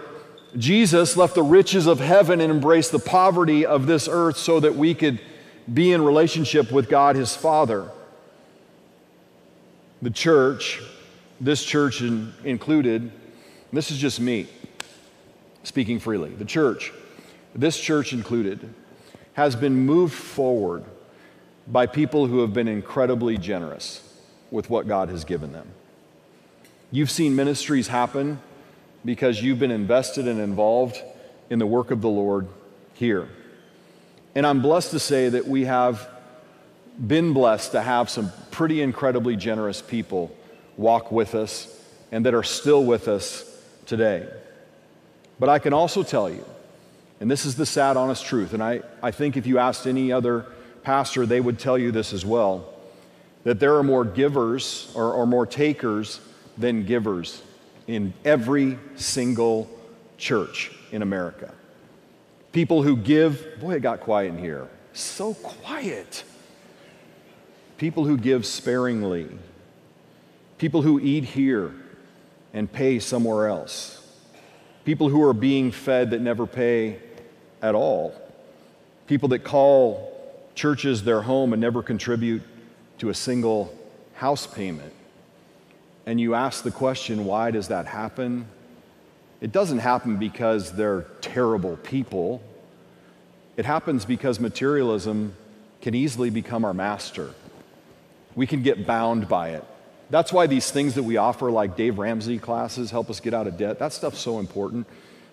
Jesus 0.57 1.15
left 1.15 1.35
the 1.35 1.43
riches 1.43 1.85
of 1.85 1.99
heaven 1.99 2.41
and 2.41 2.51
embraced 2.51 2.91
the 2.91 2.99
poverty 2.99 3.65
of 3.65 3.85
this 3.85 4.07
earth 4.11 4.37
so 4.37 4.59
that 4.59 4.75
we 4.75 4.95
could 4.95 5.19
be 5.71 5.91
in 5.91 6.03
relationship 6.03 6.71
with 6.71 6.89
God 6.89 7.15
his 7.15 7.35
Father. 7.35 7.91
The 10.01 10.09
church, 10.09 10.81
this 11.39 11.63
church 11.63 12.01
in, 12.01 12.33
included, 12.43 13.11
this 13.71 13.91
is 13.91 13.99
just 13.99 14.19
me 14.19 14.47
speaking 15.63 15.99
freely. 15.99 16.31
The 16.31 16.45
church, 16.45 16.91
this 17.53 17.79
church 17.79 18.13
included, 18.13 18.73
has 19.33 19.55
been 19.55 19.75
moved 19.85 20.13
forward 20.13 20.83
by 21.67 21.85
people 21.85 22.27
who 22.27 22.39
have 22.41 22.53
been 22.53 22.67
incredibly 22.67 23.37
generous 23.37 24.01
with 24.49 24.69
what 24.69 24.87
God 24.87 25.09
has 25.09 25.23
given 25.23 25.53
them. 25.53 25.67
You've 26.91 27.11
seen 27.11 27.35
ministries 27.35 27.87
happen 27.87 28.39
because 29.05 29.41
you've 29.41 29.59
been 29.59 29.71
invested 29.71 30.27
and 30.27 30.39
involved 30.39 31.01
in 31.49 31.59
the 31.59 31.65
work 31.65 31.91
of 31.91 32.01
the 32.01 32.09
Lord 32.09 32.47
here. 32.93 33.29
And 34.35 34.45
I'm 34.45 34.61
blessed 34.61 34.91
to 34.91 34.99
say 34.99 35.29
that 35.29 35.47
we 35.47 35.65
have 35.65 36.07
been 37.07 37.33
blessed 37.33 37.71
to 37.71 37.81
have 37.81 38.09
some 38.09 38.31
pretty 38.51 38.81
incredibly 38.81 39.35
generous 39.35 39.81
people 39.81 40.35
walk 40.77 41.11
with 41.11 41.35
us 41.35 41.67
and 42.11 42.25
that 42.25 42.33
are 42.33 42.43
still 42.43 42.83
with 42.83 43.07
us 43.07 43.45
today. 43.85 44.27
But 45.39 45.49
I 45.49 45.59
can 45.59 45.73
also 45.73 46.03
tell 46.03 46.29
you, 46.29 46.45
and 47.21 47.29
this 47.29 47.45
is 47.45 47.55
the 47.55 47.67
sad, 47.67 47.97
honest 47.97 48.25
truth, 48.25 48.53
and 48.53 48.63
I, 48.63 48.81
I 49.03 49.11
think 49.11 49.37
if 49.37 49.45
you 49.45 49.59
asked 49.59 49.85
any 49.85 50.11
other 50.11 50.47
pastor, 50.81 51.27
they 51.27 51.39
would 51.39 51.59
tell 51.59 51.77
you 51.77 51.91
this 51.91 52.13
as 52.13 52.25
well 52.25 52.67
that 53.43 53.59
there 53.59 53.75
are 53.75 53.83
more 53.83 54.03
givers 54.03 54.91
or, 54.95 55.13
or 55.13 55.27
more 55.27 55.45
takers 55.45 56.19
than 56.57 56.83
givers 56.83 57.43
in 57.87 58.13
every 58.25 58.77
single 58.95 59.69
church 60.17 60.71
in 60.91 61.03
America. 61.03 61.53
People 62.51 62.81
who 62.81 62.97
give, 62.97 63.59
boy, 63.59 63.75
it 63.75 63.81
got 63.81 63.99
quiet 63.99 64.29
in 64.29 64.39
here. 64.39 64.67
So 64.93 65.35
quiet. 65.35 66.23
People 67.77 68.05
who 68.05 68.17
give 68.17 68.47
sparingly. 68.47 69.29
People 70.57 70.81
who 70.81 70.99
eat 70.99 71.23
here 71.23 71.71
and 72.51 72.71
pay 72.71 72.97
somewhere 72.97 73.47
else. 73.47 73.97
People 74.85 75.09
who 75.09 75.23
are 75.23 75.33
being 75.33 75.71
fed 75.71 76.09
that 76.11 76.21
never 76.21 76.47
pay 76.47 76.99
at 77.61 77.75
all. 77.75 78.13
People 79.07 79.29
that 79.29 79.43
call 79.43 80.11
churches 80.55 81.03
their 81.03 81.21
home 81.21 81.53
and 81.53 81.61
never 81.61 81.81
contribute 81.83 82.41
to 82.99 83.09
a 83.09 83.13
single 83.13 83.73
house 84.15 84.47
payment. 84.47 84.93
And 86.05 86.19
you 86.19 86.33
ask 86.35 86.63
the 86.63 86.71
question, 86.71 87.25
why 87.25 87.51
does 87.51 87.67
that 87.69 87.85
happen? 87.85 88.47
It 89.39 89.51
doesn't 89.51 89.79
happen 89.79 90.17
because 90.17 90.73
they're 90.73 91.05
terrible 91.21 91.77
people. 91.77 92.41
It 93.57 93.65
happens 93.65 94.05
because 94.05 94.39
materialism 94.39 95.35
can 95.81 95.95
easily 95.95 96.29
become 96.29 96.63
our 96.63 96.73
master. 96.73 97.33
We 98.35 98.47
can 98.47 98.61
get 98.61 98.85
bound 98.85 99.27
by 99.27 99.49
it. 99.49 99.63
That's 100.09 100.31
why 100.31 100.47
these 100.47 100.69
things 100.69 100.95
that 100.95 101.03
we 101.03 101.17
offer, 101.17 101.49
like 101.49 101.75
Dave 101.75 101.97
Ramsey 101.97 102.37
classes, 102.37 102.91
help 102.91 103.09
us 103.09 103.19
get 103.19 103.33
out 103.33 103.47
of 103.47 103.57
debt. 103.57 103.79
That 103.79 103.93
stuff's 103.93 104.19
so 104.19 104.39
important 104.39 104.85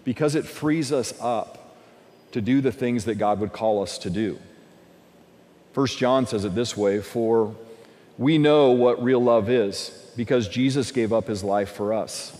because 0.04 0.34
it 0.34 0.46
frees 0.46 0.92
us 0.92 1.12
up 1.20 1.67
to 2.32 2.40
do 2.40 2.60
the 2.60 2.72
things 2.72 3.04
that 3.06 3.16
God 3.16 3.40
would 3.40 3.52
call 3.52 3.82
us 3.82 3.98
to 3.98 4.10
do. 4.10 4.38
First 5.72 5.98
John 5.98 6.26
says 6.26 6.44
it 6.44 6.54
this 6.54 6.76
way 6.76 7.00
For 7.00 7.54
we 8.16 8.38
know 8.38 8.70
what 8.70 9.02
real 9.02 9.22
love 9.22 9.48
is 9.48 9.90
because 10.16 10.48
Jesus 10.48 10.90
gave 10.90 11.12
up 11.12 11.28
his 11.28 11.44
life 11.44 11.70
for 11.70 11.94
us. 11.94 12.36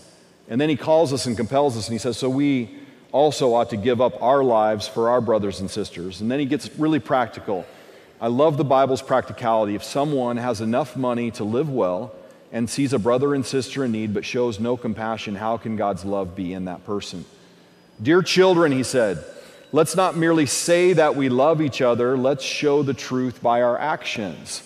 And 0.49 0.61
then 0.61 0.69
he 0.69 0.77
calls 0.77 1.13
us 1.13 1.27
and 1.27 1.37
compels 1.37 1.77
us, 1.77 1.87
and 1.87 1.93
he 1.93 1.99
says, 1.99 2.17
So 2.17 2.29
we 2.29 2.75
also 3.13 3.55
ought 3.55 3.71
to 3.71 3.77
give 3.77 4.01
up 4.01 4.21
our 4.23 4.43
lives 4.43 4.89
for 4.89 5.11
our 5.11 5.21
brothers 5.21 5.61
and 5.61 5.71
sisters. 5.71 6.21
And 6.21 6.31
then 6.31 6.41
he 6.41 6.47
gets 6.47 6.71
really 6.79 6.99
practical. 6.99 7.65
I 8.21 8.27
love 8.27 8.57
the 8.57 8.65
Bible's 8.65 9.03
practicality. 9.03 9.75
If 9.75 9.85
someone 9.85 10.37
has 10.37 10.61
enough 10.61 10.97
money 10.97 11.31
to 11.33 11.45
live 11.45 11.71
well 11.71 12.15
and 12.51 12.69
sees 12.69 12.93
a 12.93 12.99
brother 12.99 13.35
and 13.35 13.47
sister 13.47 13.85
in 13.85 13.93
need 13.93 14.13
but 14.13 14.25
shows 14.25 14.59
no 14.59 14.77
compassion, 14.77 15.37
how 15.37 15.57
can 15.57 15.77
God's 15.77 16.05
love 16.05 16.35
be 16.35 16.53
in 16.53 16.65
that 16.65 16.85
person? 16.85 17.25
Dear 18.03 18.23
children, 18.23 18.73
he 18.73 18.83
said, 18.83 19.25
let's 19.73 19.97
not 19.97 20.17
merely 20.17 20.47
say 20.47 20.93
that 20.95 21.17
we 21.17 21.29
love 21.29 21.61
each 21.61 21.81
other, 21.81 22.17
let's 22.17 22.45
show 22.45 22.83
the 22.83 22.95
truth 22.95 23.43
by 23.43 23.63
our 23.63 23.79
actions. 23.79 24.63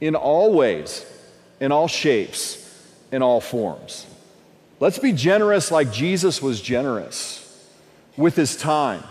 In 0.00 0.14
all 0.14 0.52
ways, 0.52 1.04
in 1.60 1.72
all 1.72 1.88
shapes, 1.88 2.56
in 3.12 3.22
all 3.22 3.40
forms. 3.40 4.06
Let's 4.80 4.98
be 4.98 5.12
generous 5.12 5.70
like 5.70 5.92
Jesus 5.92 6.40
was 6.40 6.60
generous 6.60 7.46
with 8.16 8.34
his 8.36 8.56
time, 8.56 9.04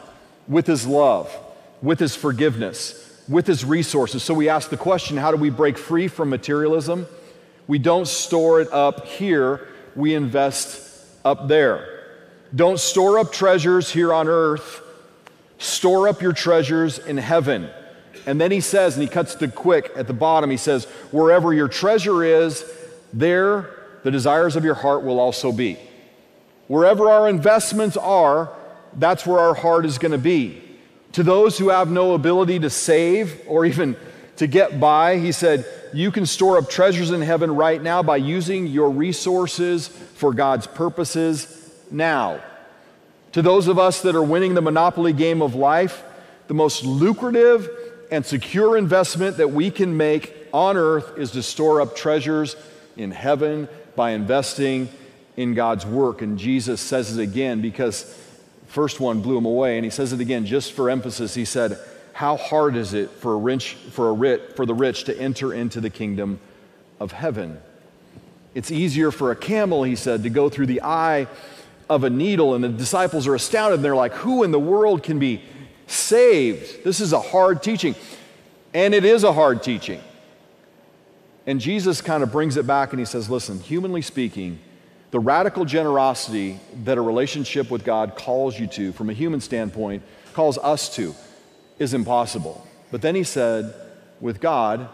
with 0.48 0.66
his 0.66 0.88
love, 0.88 1.36
with 1.82 2.00
his 2.00 2.16
forgiveness, 2.16 3.24
with 3.30 3.46
his 3.46 3.64
resources. 3.64 4.24
So 4.24 4.34
we 4.34 4.50
ask 4.50 4.70
the 4.70 4.78
question 4.78 5.18
how 5.18 5.32
do 5.32 5.38
we 5.38 5.50
break 5.50 5.78
free 5.78 6.08
from 6.08 6.30
materialism? 6.30 7.08
We 7.68 7.78
don't 7.78 8.08
store 8.08 8.62
it 8.62 8.74
up 8.74 9.06
here, 9.06 9.68
we 9.96 10.16
invest 10.16 11.06
up 11.24 11.48
there. 11.48 11.88
Don't 12.56 12.80
store 12.80 13.20
up 13.20 13.32
treasures 13.32 13.92
here 13.92 14.12
on 14.12 14.28
earth, 14.28 14.82
store 15.60 16.08
up 16.08 16.22
your 16.22 16.34
treasures 16.34 16.98
in 16.98 17.18
heaven. 17.18 17.70
And 18.26 18.42
then 18.42 18.52
he 18.52 18.62
says, 18.62 18.96
and 18.96 19.04
he 19.04 19.10
cuts 19.10 19.36
to 19.36 19.48
quick 19.48 19.92
at 19.96 20.08
the 20.08 20.14
bottom, 20.14 20.50
he 20.50 20.58
says, 20.58 20.86
wherever 21.12 21.54
your 21.54 21.68
treasure 21.68 22.24
is, 22.24 22.66
there 23.14 23.70
the 24.04 24.12
desires 24.12 24.56
of 24.56 24.64
your 24.64 24.76
heart 24.76 25.04
will 25.04 25.20
also 25.20 25.52
be. 25.52 25.78
Wherever 26.68 27.10
our 27.10 27.28
investments 27.28 27.98
are, 27.98 28.52
that's 28.94 29.26
where 29.26 29.40
our 29.40 29.54
heart 29.54 29.86
is 29.86 29.98
going 29.98 30.12
to 30.12 30.18
be. 30.18 30.62
To 31.14 31.24
those 31.24 31.58
who 31.58 31.70
have 31.70 31.90
no 31.90 32.14
ability 32.14 32.60
to 32.60 32.70
save 32.70 33.42
or 33.48 33.66
even 33.66 33.98
to 34.38 34.48
get 34.48 34.80
by, 34.80 35.18
he 35.18 35.32
said, 35.32 35.66
You 35.94 36.12
can 36.12 36.26
store 36.26 36.58
up 36.58 36.70
treasures 36.70 37.12
in 37.12 37.22
heaven 37.22 37.56
right 37.56 37.82
now 37.82 38.04
by 38.04 38.18
using 38.18 38.68
your 38.68 38.90
resources 38.90 39.88
for 39.88 40.34
God's 40.34 40.68
purposes 40.68 41.74
now. 41.90 42.42
To 43.34 43.42
those 43.42 43.68
of 43.68 43.78
us 43.78 44.02
that 44.02 44.16
are 44.16 44.24
winning 44.24 44.56
the 44.56 44.62
monopoly 44.62 45.14
game 45.14 45.42
of 45.42 45.56
life, 45.56 46.04
the 46.48 46.54
most 46.54 46.84
lucrative 46.84 47.70
and 48.12 48.26
secure 48.26 48.76
investment 48.76 49.38
that 49.38 49.52
we 49.52 49.70
can 49.70 49.96
make 49.96 50.36
on 50.52 50.78
earth 50.78 51.18
is 51.18 51.32
to 51.32 51.44
store 51.44 51.80
up 51.80 51.96
treasures 51.96 52.56
in 52.98 53.12
heaven 53.12 53.70
by 53.96 54.12
investing 54.12 54.90
in 55.38 55.54
God's 55.54 55.86
work. 55.86 56.22
And 56.24 56.40
Jesus 56.40 56.82
says 56.82 57.16
it 57.16 57.22
again 57.22 57.62
because 57.62 58.04
first 58.68 59.00
one 59.00 59.22
blew 59.22 59.38
him 59.38 59.46
away, 59.46 59.78
and 59.78 59.86
he 59.86 59.92
says 59.92 60.12
it 60.12 60.20
again 60.20 60.46
just 60.46 60.74
for 60.74 60.90
emphasis. 60.90 61.36
He 61.36 61.46
said, 61.46 61.78
How 62.14 62.36
hard 62.36 62.76
is 62.76 62.96
it 62.96 63.12
for 63.12 63.34
a 63.34 63.38
rich, 63.38 63.74
for 63.74 64.10
a 64.10 64.14
rich, 64.14 64.42
for 64.56 64.66
the 64.66 64.74
rich 64.74 65.04
to 65.04 65.18
enter 65.20 65.54
into 65.54 65.80
the 65.80 65.92
kingdom 65.92 66.40
of 67.00 67.12
heaven? 67.12 67.60
It's 68.56 68.72
easier 68.72 69.12
for 69.12 69.30
a 69.30 69.36
camel, 69.36 69.84
he 69.84 69.96
said, 69.96 70.24
to 70.24 70.30
go 70.30 70.50
through 70.50 70.66
the 70.66 70.82
eye 70.82 71.28
of 71.90 72.04
a 72.04 72.10
needle. 72.10 72.56
And 72.56 72.64
the 72.64 72.70
disciples 72.70 73.28
are 73.28 73.36
astounded. 73.36 73.80
And 73.80 73.86
they're 73.86 73.96
like, 73.96 74.14
Who 74.14 74.44
in 74.44 74.52
the 74.52 74.60
world 74.60 75.04
can 75.04 75.20
be 75.20 75.42
saved? 75.88 76.84
This 76.84 77.00
is 77.00 77.14
a 77.14 77.20
hard 77.20 77.64
teaching. 77.64 77.96
And 78.74 78.94
it 78.94 79.04
is 79.04 79.24
a 79.24 79.34
hard 79.34 79.64
teaching. 79.64 80.02
And 81.48 81.60
Jesus 81.60 82.02
kind 82.02 82.22
of 82.22 82.32
brings 82.32 82.58
it 82.58 82.68
back 82.68 82.92
and 82.92 83.00
he 83.00 83.06
says, 83.06 83.30
Listen, 83.30 83.60
humanly 83.60 84.02
speaking, 84.02 84.60
the 85.12 85.20
radical 85.20 85.66
generosity 85.66 86.60
that 86.84 86.98
a 86.98 87.02
relationship 87.02 87.72
with 87.72 87.84
God 87.84 88.16
calls 88.16 88.60
you 88.60 88.68
to, 88.68 88.92
from 88.92 89.10
a 89.10 89.14
human 89.14 89.42
standpoint, 89.42 90.04
calls 90.34 90.60
us 90.60 90.94
to, 90.96 91.16
is 91.80 91.96
impossible. 91.96 92.68
But 92.92 93.02
then 93.02 93.16
he 93.16 93.24
said, 93.24 93.74
with 94.20 94.40
God, 94.40 94.88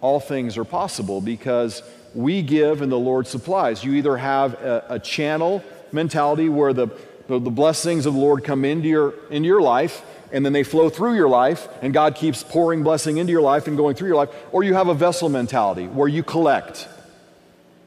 all 0.00 0.20
things 0.20 0.56
are 0.56 0.64
possible 0.64 1.20
because 1.20 1.82
we 2.14 2.42
give 2.42 2.82
and 2.82 2.90
the 2.90 2.98
Lord 2.98 3.26
supplies. 3.26 3.84
You 3.84 3.94
either 3.94 4.16
have 4.16 4.54
a, 4.54 4.84
a 4.90 4.98
channel 4.98 5.62
mentality 5.92 6.48
where 6.48 6.72
the, 6.72 6.88
the, 7.26 7.38
the, 7.38 7.50
blessings 7.50 8.06
of 8.06 8.14
the 8.14 8.20
Lord 8.20 8.44
come 8.44 8.64
into 8.64 8.88
your, 8.88 9.14
into 9.30 9.46
your 9.46 9.60
life 9.60 10.04
and 10.32 10.44
then 10.44 10.52
they 10.52 10.62
flow 10.62 10.88
through 10.88 11.14
your 11.14 11.28
life 11.28 11.68
and 11.82 11.92
God 11.92 12.14
keeps 12.14 12.42
pouring 12.42 12.82
blessing 12.82 13.18
into 13.18 13.32
your 13.32 13.42
life 13.42 13.66
and 13.66 13.76
going 13.76 13.94
through 13.94 14.08
your 14.08 14.16
life, 14.16 14.30
or 14.52 14.62
you 14.62 14.74
have 14.74 14.88
a 14.88 14.94
vessel 14.94 15.28
mentality 15.28 15.86
where 15.86 16.08
you 16.08 16.22
collect. 16.22 16.88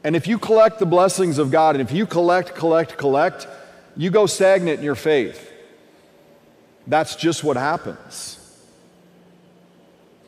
And 0.04 0.16
if 0.16 0.26
you 0.26 0.38
collect 0.38 0.78
the 0.78 0.86
blessings 0.86 1.38
of 1.38 1.50
God, 1.50 1.76
and 1.76 1.88
if 1.88 1.94
you 1.94 2.06
collect, 2.06 2.54
collect, 2.54 2.98
collect, 2.98 3.46
you 3.96 4.10
go 4.10 4.26
stagnant 4.26 4.78
in 4.78 4.84
your 4.84 4.96
faith. 4.96 5.50
That's 6.86 7.14
just 7.14 7.44
what 7.44 7.56
happens. 7.56 8.38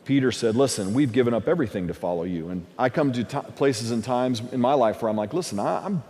Peter 0.05 0.31
said, 0.31 0.55
Listen, 0.55 0.93
we've 0.93 1.11
given 1.11 1.33
up 1.33 1.47
everything 1.47 1.87
to 1.87 1.93
follow 1.93 2.23
you. 2.23 2.49
And 2.49 2.65
I 2.77 2.89
come 2.89 3.11
to 3.13 3.23
t- 3.23 3.37
places 3.55 3.91
and 3.91 4.03
times 4.03 4.41
in 4.51 4.61
my 4.61 4.73
life 4.73 5.01
where 5.01 5.09
I'm 5.09 5.17
like, 5.17 5.33
Listen, 5.33 5.59
I, 5.59 5.85
am 5.85 6.03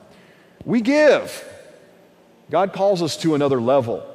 we 0.66 0.82
give. 0.82 1.44
God 2.50 2.74
calls 2.74 3.02
us 3.02 3.18
to 3.18 3.36
another 3.36 3.60
level 3.60 4.06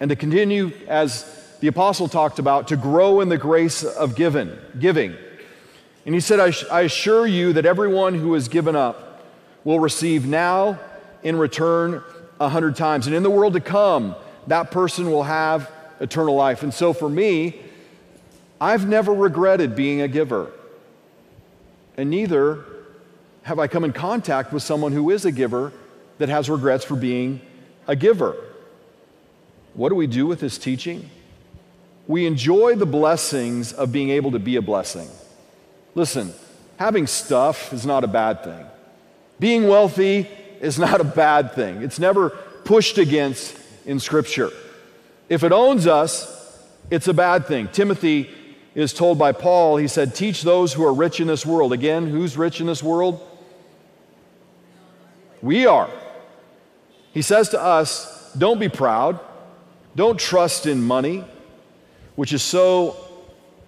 and 0.00 0.08
to 0.10 0.16
continue, 0.16 0.72
as 0.88 1.56
the 1.60 1.68
apostle 1.68 2.08
talked 2.08 2.38
about, 2.38 2.68
to 2.68 2.76
grow 2.76 3.20
in 3.20 3.28
the 3.28 3.38
grace 3.38 3.82
of 3.82 4.14
given, 4.14 4.58
giving. 4.78 5.14
And 6.04 6.14
he 6.14 6.20
said, 6.20 6.40
I, 6.40 6.52
I 6.70 6.82
assure 6.82 7.26
you 7.26 7.52
that 7.54 7.66
everyone 7.66 8.14
who 8.14 8.34
has 8.34 8.48
given 8.48 8.76
up 8.76 9.24
will 9.64 9.80
receive 9.80 10.26
now 10.26 10.78
in 11.22 11.36
return 11.36 12.02
a 12.38 12.48
hundred 12.48 12.76
times. 12.76 13.06
And 13.06 13.16
in 13.16 13.22
the 13.22 13.30
world 13.30 13.54
to 13.54 13.60
come, 13.60 14.14
that 14.46 14.70
person 14.70 15.10
will 15.10 15.24
have 15.24 15.70
eternal 16.00 16.34
life. 16.34 16.62
And 16.62 16.72
so 16.72 16.92
for 16.92 17.08
me, 17.08 17.60
I've 18.60 18.86
never 18.86 19.12
regretted 19.12 19.74
being 19.74 20.00
a 20.00 20.08
giver. 20.08 20.50
And 21.96 22.10
neither 22.10 22.64
have 23.42 23.58
I 23.58 23.66
come 23.66 23.84
in 23.84 23.92
contact 23.92 24.52
with 24.52 24.62
someone 24.62 24.92
who 24.92 25.10
is 25.10 25.24
a 25.24 25.32
giver 25.32 25.72
that 26.18 26.28
has 26.28 26.48
regrets 26.48 26.84
for 26.84 26.96
being 26.96 27.40
a 27.86 27.96
giver. 27.96 28.36
What 29.74 29.90
do 29.90 29.94
we 29.94 30.06
do 30.06 30.26
with 30.26 30.40
this 30.40 30.58
teaching? 30.58 31.10
We 32.06 32.26
enjoy 32.26 32.76
the 32.76 32.86
blessings 32.86 33.72
of 33.72 33.92
being 33.92 34.10
able 34.10 34.32
to 34.32 34.38
be 34.38 34.56
a 34.56 34.62
blessing. 34.62 35.08
Listen, 35.94 36.32
having 36.78 37.06
stuff 37.06 37.72
is 37.72 37.84
not 37.84 38.04
a 38.04 38.08
bad 38.08 38.44
thing. 38.44 38.66
Being 39.38 39.68
wealthy 39.68 40.28
is 40.60 40.78
not 40.78 41.00
a 41.00 41.04
bad 41.04 41.52
thing. 41.52 41.82
It's 41.82 41.98
never 41.98 42.30
pushed 42.64 42.98
against 42.98 43.58
in 43.84 44.00
Scripture. 44.00 44.50
If 45.28 45.42
it 45.42 45.52
owns 45.52 45.86
us, 45.86 46.32
it's 46.90 47.08
a 47.08 47.14
bad 47.14 47.46
thing. 47.46 47.68
Timothy 47.68 48.30
is 48.74 48.92
told 48.92 49.18
by 49.18 49.32
Paul, 49.32 49.76
he 49.76 49.88
said, 49.88 50.14
Teach 50.14 50.42
those 50.42 50.72
who 50.72 50.84
are 50.84 50.92
rich 50.92 51.20
in 51.20 51.26
this 51.26 51.44
world. 51.44 51.72
Again, 51.72 52.08
who's 52.08 52.36
rich 52.36 52.60
in 52.60 52.66
this 52.66 52.82
world? 52.82 53.20
We 55.42 55.66
are. 55.66 55.90
He 57.16 57.22
says 57.22 57.48
to 57.48 57.62
us, 57.62 58.30
Don't 58.34 58.58
be 58.58 58.68
proud. 58.68 59.18
Don't 59.94 60.20
trust 60.20 60.66
in 60.66 60.82
money, 60.82 61.24
which 62.14 62.34
is 62.34 62.42
so 62.42 62.94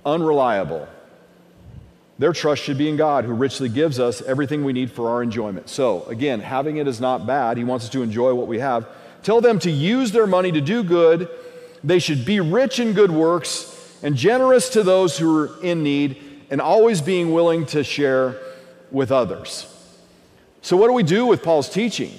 unreliable. 0.04 0.86
Their 2.18 2.34
trust 2.34 2.62
should 2.62 2.76
be 2.76 2.90
in 2.90 2.98
God, 2.98 3.24
who 3.24 3.32
richly 3.32 3.70
gives 3.70 3.98
us 3.98 4.20
everything 4.20 4.66
we 4.66 4.74
need 4.74 4.92
for 4.92 5.08
our 5.08 5.22
enjoyment. 5.22 5.70
So, 5.70 6.04
again, 6.08 6.40
having 6.40 6.76
it 6.76 6.86
is 6.86 7.00
not 7.00 7.26
bad. 7.26 7.56
He 7.56 7.64
wants 7.64 7.86
us 7.86 7.90
to 7.92 8.02
enjoy 8.02 8.34
what 8.34 8.48
we 8.48 8.58
have. 8.58 8.86
Tell 9.22 9.40
them 9.40 9.58
to 9.60 9.70
use 9.70 10.12
their 10.12 10.26
money 10.26 10.52
to 10.52 10.60
do 10.60 10.82
good. 10.82 11.30
They 11.82 12.00
should 12.00 12.26
be 12.26 12.40
rich 12.40 12.78
in 12.78 12.92
good 12.92 13.10
works 13.10 13.98
and 14.02 14.14
generous 14.14 14.68
to 14.70 14.82
those 14.82 15.16
who 15.16 15.34
are 15.34 15.62
in 15.62 15.82
need 15.82 16.18
and 16.50 16.60
always 16.60 17.00
being 17.00 17.32
willing 17.32 17.64
to 17.68 17.82
share 17.82 18.38
with 18.90 19.10
others. 19.10 19.74
So, 20.60 20.76
what 20.76 20.88
do 20.88 20.92
we 20.92 21.02
do 21.02 21.24
with 21.24 21.42
Paul's 21.42 21.70
teaching? 21.70 22.12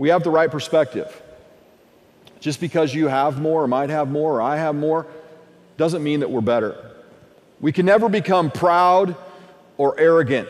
We 0.00 0.08
have 0.08 0.24
the 0.24 0.30
right 0.30 0.50
perspective. 0.50 1.22
Just 2.40 2.58
because 2.58 2.94
you 2.94 3.08
have 3.08 3.38
more, 3.38 3.64
or 3.64 3.68
might 3.68 3.90
have 3.90 4.10
more, 4.10 4.36
or 4.36 4.40
I 4.40 4.56
have 4.56 4.74
more, 4.74 5.06
doesn't 5.76 6.02
mean 6.02 6.20
that 6.20 6.30
we're 6.30 6.40
better. 6.40 6.74
We 7.60 7.70
can 7.70 7.84
never 7.84 8.08
become 8.08 8.50
proud 8.50 9.14
or 9.76 10.00
arrogant. 10.00 10.48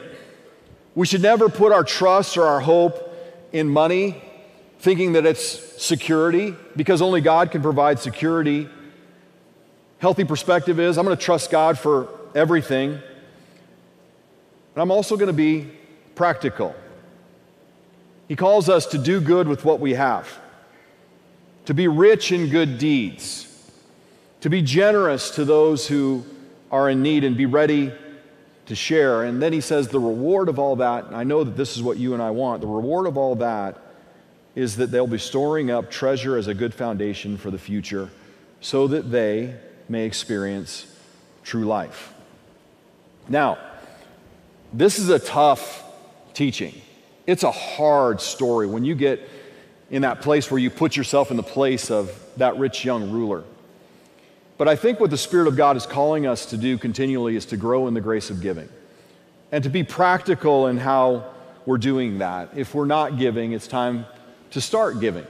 We 0.95 1.05
should 1.05 1.23
never 1.23 1.49
put 1.49 1.73
our 1.73 1.83
trust 1.83 2.37
or 2.37 2.45
our 2.45 2.61
hope 2.61 3.13
in 3.51 3.69
money, 3.69 4.23
thinking 4.79 5.15
that 5.15 5.27
it's 5.27 5.43
security, 5.83 6.55
because 6.77 7.03
only 7.03 7.21
God 7.21 7.51
can 7.51 7.61
provide 7.61 7.99
security. 7.99 8.69
Healthy 9.99 10.27
perspective 10.27 10.79
is 10.79 10.97
I'm 10.97 11.05
going 11.05 11.17
to 11.17 11.25
trust 11.25 11.51
God 11.51 11.77
for 11.77 12.07
everything. 12.37 12.93
And 12.93 13.03
I'm 14.77 14.93
also 14.93 15.17
going 15.17 15.27
to 15.27 15.33
be 15.33 15.73
practical. 16.15 16.73
He 18.31 18.37
calls 18.37 18.69
us 18.69 18.87
to 18.87 18.99
do 18.99 19.21
good 19.21 19.49
with 19.49 19.65
what 19.65 19.81
we 19.81 19.95
have, 19.95 20.39
to 21.65 21.75
be 21.75 21.89
rich 21.89 22.31
in 22.31 22.49
good 22.49 22.79
deeds, 22.79 23.49
to 24.43 24.49
be 24.49 24.63
generous 24.63 25.31
to 25.33 25.45
those 25.45 25.89
who 25.89 26.25
are 26.71 26.89
in 26.89 27.03
need 27.03 27.25
and 27.25 27.37
be 27.37 27.47
ready 27.47 27.91
to 28.67 28.75
share. 28.77 29.25
And 29.25 29.43
then 29.43 29.53
he 29.53 29.61
says, 29.61 29.89
the 29.89 29.99
reward 29.99 30.49
of 30.49 30.61
all 30.61 30.77
that, 30.77 31.07
and 31.07 31.17
I 31.17 31.25
know 31.25 31.43
that 31.43 31.57
this 31.57 31.77
is 31.77 31.83
what 31.83 31.97
you 31.97 32.15
and 32.15 32.23
I 32.23 32.31
want, 32.31 32.61
the 32.61 32.69
reward 32.69 33.09
of 33.09 33.19
all 33.19 33.35
that 33.35 33.77
is 34.55 34.77
that 34.77 34.93
they'll 34.93 35.09
be 35.09 35.19
storing 35.19 35.73
up 35.73 35.91
treasure 35.91 36.37
as 36.37 36.47
a 36.47 36.55
good 36.55 36.73
foundation 36.73 37.37
for 37.37 37.51
the 37.51 37.59
future 37.59 38.11
so 38.61 38.87
that 38.87 39.11
they 39.11 39.57
may 39.89 40.05
experience 40.05 40.87
true 41.43 41.65
life. 41.65 42.15
Now, 43.29 43.59
this 44.73 45.01
is 45.01 45.09
a 45.09 45.19
tough 45.19 45.83
teaching. 46.33 46.81
It's 47.27 47.43
a 47.43 47.51
hard 47.51 48.21
story 48.21 48.67
when 48.67 48.85
you 48.85 48.95
get 48.95 49.29
in 49.91 50.03
that 50.03 50.21
place 50.21 50.51
where 50.51 50.59
you 50.59 50.71
put 50.71 50.97
yourself 50.97 51.31
in 51.31 51.37
the 51.37 51.43
place 51.43 51.91
of 51.91 52.13
that 52.37 52.57
rich 52.57 52.85
young 52.85 53.11
ruler. 53.11 53.45
But 54.57 54.69
I 54.69 54.77
think 54.77 55.01
what 55.01 55.11
the 55.11 55.17
Spirit 55.17 55.49
of 55.49 55.57
God 55.57 55.77
is 55.77 55.87
calling 55.87 56.27
us 56.27 56.47
to 56.47 56.57
do 56.57 56.79
continually 56.79 57.35
is 57.35 57.47
to 57.47 57.57
grow 57.57 57.89
in 57.89 57.95
the 57.95 58.01
grace 58.01 58.31
of 58.31 58.41
giving 58.41 58.69
and 59.53 59.65
to 59.65 59.71
be 59.71 59.83
practical 59.83 60.67
in 60.67 60.77
how 60.77 61.25
we're 61.67 61.79
doing 61.79 62.19
that. 62.19 62.51
If 62.55 62.75
we're 62.75 62.85
not 62.85 63.19
giving, 63.19 63.53
it's 63.53 63.67
time 63.67 64.07
to 64.51 64.61
start 64.61 65.01
giving. 65.01 65.27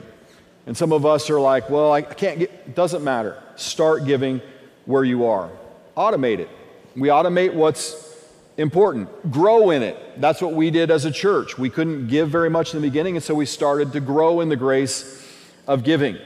And 0.67 0.77
some 0.77 0.91
of 0.91 1.05
us 1.05 1.29
are 1.29 1.39
like, 1.39 1.69
well, 1.69 1.91
I 1.91 2.01
can't 2.01 2.39
get, 2.39 2.51
it 2.51 2.75
doesn't 2.75 3.03
matter. 3.03 3.41
Start 3.55 4.05
giving 4.05 4.41
where 4.85 5.03
you 5.03 5.25
are. 5.25 5.49
Automate 5.97 6.39
it. 6.39 6.49
We 6.95 7.07
automate 7.07 7.53
what's 7.53 8.10
important. 8.61 9.31
Grow 9.31 9.71
in 9.71 9.83
it. 9.83 10.21
That's 10.21 10.41
what 10.41 10.53
we 10.53 10.71
did 10.71 10.89
as 10.89 11.05
a 11.05 11.11
church. 11.11 11.57
We 11.57 11.69
couldn't 11.69 12.07
give 12.07 12.29
very 12.29 12.49
much 12.49 12.73
in 12.73 12.81
the 12.81 12.87
beginning, 12.87 13.15
and 13.15 13.23
so 13.23 13.35
we 13.35 13.45
started 13.45 13.91
to 13.93 13.99
grow 13.99 14.41
in 14.41 14.49
the 14.49 14.55
grace 14.55 15.27
of 15.67 15.83
giving. 15.83 16.17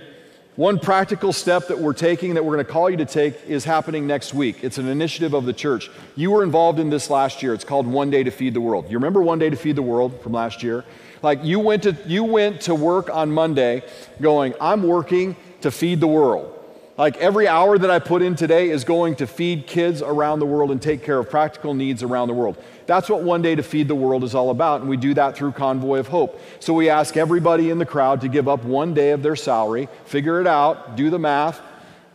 One 0.56 0.80
practical 0.80 1.34
step 1.34 1.68
that 1.68 1.80
we're 1.80 1.94
taking, 1.94 2.36
that 2.36 2.46
we're 2.46 2.54
going 2.56 2.66
to 2.66 2.72
call 2.72 2.90
you 2.90 2.96
to 2.98 3.06
take, 3.06 3.44
is 3.46 3.66
happening 3.66 4.08
next 4.08 4.34
week. 4.34 4.64
It's 4.64 4.78
an 4.78 4.88
initiative 4.88 5.34
of 5.34 5.46
the 5.46 5.52
church. 5.52 5.92
You 6.16 6.32
were 6.32 6.44
involved 6.44 6.80
in 6.80 6.90
this 6.90 7.10
last 7.10 7.44
year. 7.44 7.54
It's 7.54 7.66
called 7.66 7.86
One 7.86 8.10
Day 8.10 8.24
to 8.24 8.32
Feed 8.32 8.54
the 8.54 8.62
World. 8.62 8.86
You 8.90 8.98
remember 8.98 9.22
One 9.22 9.38
Day 9.38 9.50
to 9.50 9.58
Feed 9.58 9.76
the 9.76 9.82
World 9.82 10.22
from 10.22 10.32
last 10.32 10.64
year? 10.64 10.86
Like 11.22 11.44
you 11.44 11.60
went 11.60 11.84
to, 11.84 11.98
you 12.06 12.24
went 12.24 12.62
to 12.62 12.76
work 12.76 13.10
on 13.10 13.32
Monday 13.32 13.84
going, 14.22 14.54
I'm 14.62 14.84
working 14.84 15.36
to 15.60 15.72
feed 15.72 16.00
the 16.00 16.08
world. 16.08 16.55
Like 16.98 17.18
every 17.18 17.46
hour 17.46 17.78
that 17.78 17.92
I 17.92 18.00
put 18.00 18.22
in 18.22 18.36
today 18.36 18.70
is 18.70 18.86
going 18.86 19.16
to 19.18 19.28
feed 19.28 19.68
kids 19.68 20.02
around 20.02 20.40
the 20.40 20.46
world 20.46 20.72
and 20.72 20.82
take 20.82 21.04
care 21.04 21.20
of 21.20 21.30
practical 21.30 21.74
needs 21.74 22.04
around 22.04 22.30
the 22.30 22.34
world. 22.34 22.58
That's 22.86 23.10
what 23.10 23.22
One 23.22 23.42
Day 23.42 23.54
to 23.56 23.64
Feed 23.64 23.90
the 23.90 23.96
World 23.96 24.24
is 24.24 24.34
all 24.34 24.50
about, 24.50 24.80
and 24.80 24.90
we 24.90 24.96
do 24.96 25.14
that 25.16 25.36
through 25.36 25.52
Convoy 25.54 26.00
of 26.00 26.08
Hope. 26.08 26.40
So 26.62 26.74
we 26.74 26.90
ask 26.90 27.18
everybody 27.18 27.70
in 27.70 27.80
the 27.80 27.86
crowd 27.86 28.22
to 28.22 28.30
give 28.30 28.48
up 28.48 28.64
one 28.64 28.94
day 28.94 29.12
of 29.12 29.24
their 29.24 29.36
salary, 29.36 29.90
figure 30.06 30.40
it 30.40 30.48
out, 30.48 30.96
do 30.96 31.10
the 31.10 31.20
math, 31.20 31.60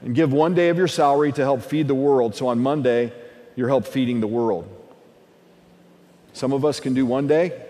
and 0.00 0.14
give 0.14 0.32
one 0.32 0.54
day 0.54 0.70
of 0.70 0.78
your 0.78 0.88
salary 0.88 1.30
to 1.32 1.42
help 1.42 1.60
feed 1.60 1.86
the 1.86 1.94
world. 1.94 2.34
So 2.34 2.48
on 2.48 2.60
Monday, 2.60 3.12
you're 3.56 3.68
help 3.68 3.86
feeding 3.86 4.20
the 4.20 4.26
world. 4.26 4.66
Some 6.32 6.54
of 6.54 6.64
us 6.64 6.80
can 6.80 6.94
do 6.94 7.04
one 7.04 7.26
day, 7.26 7.66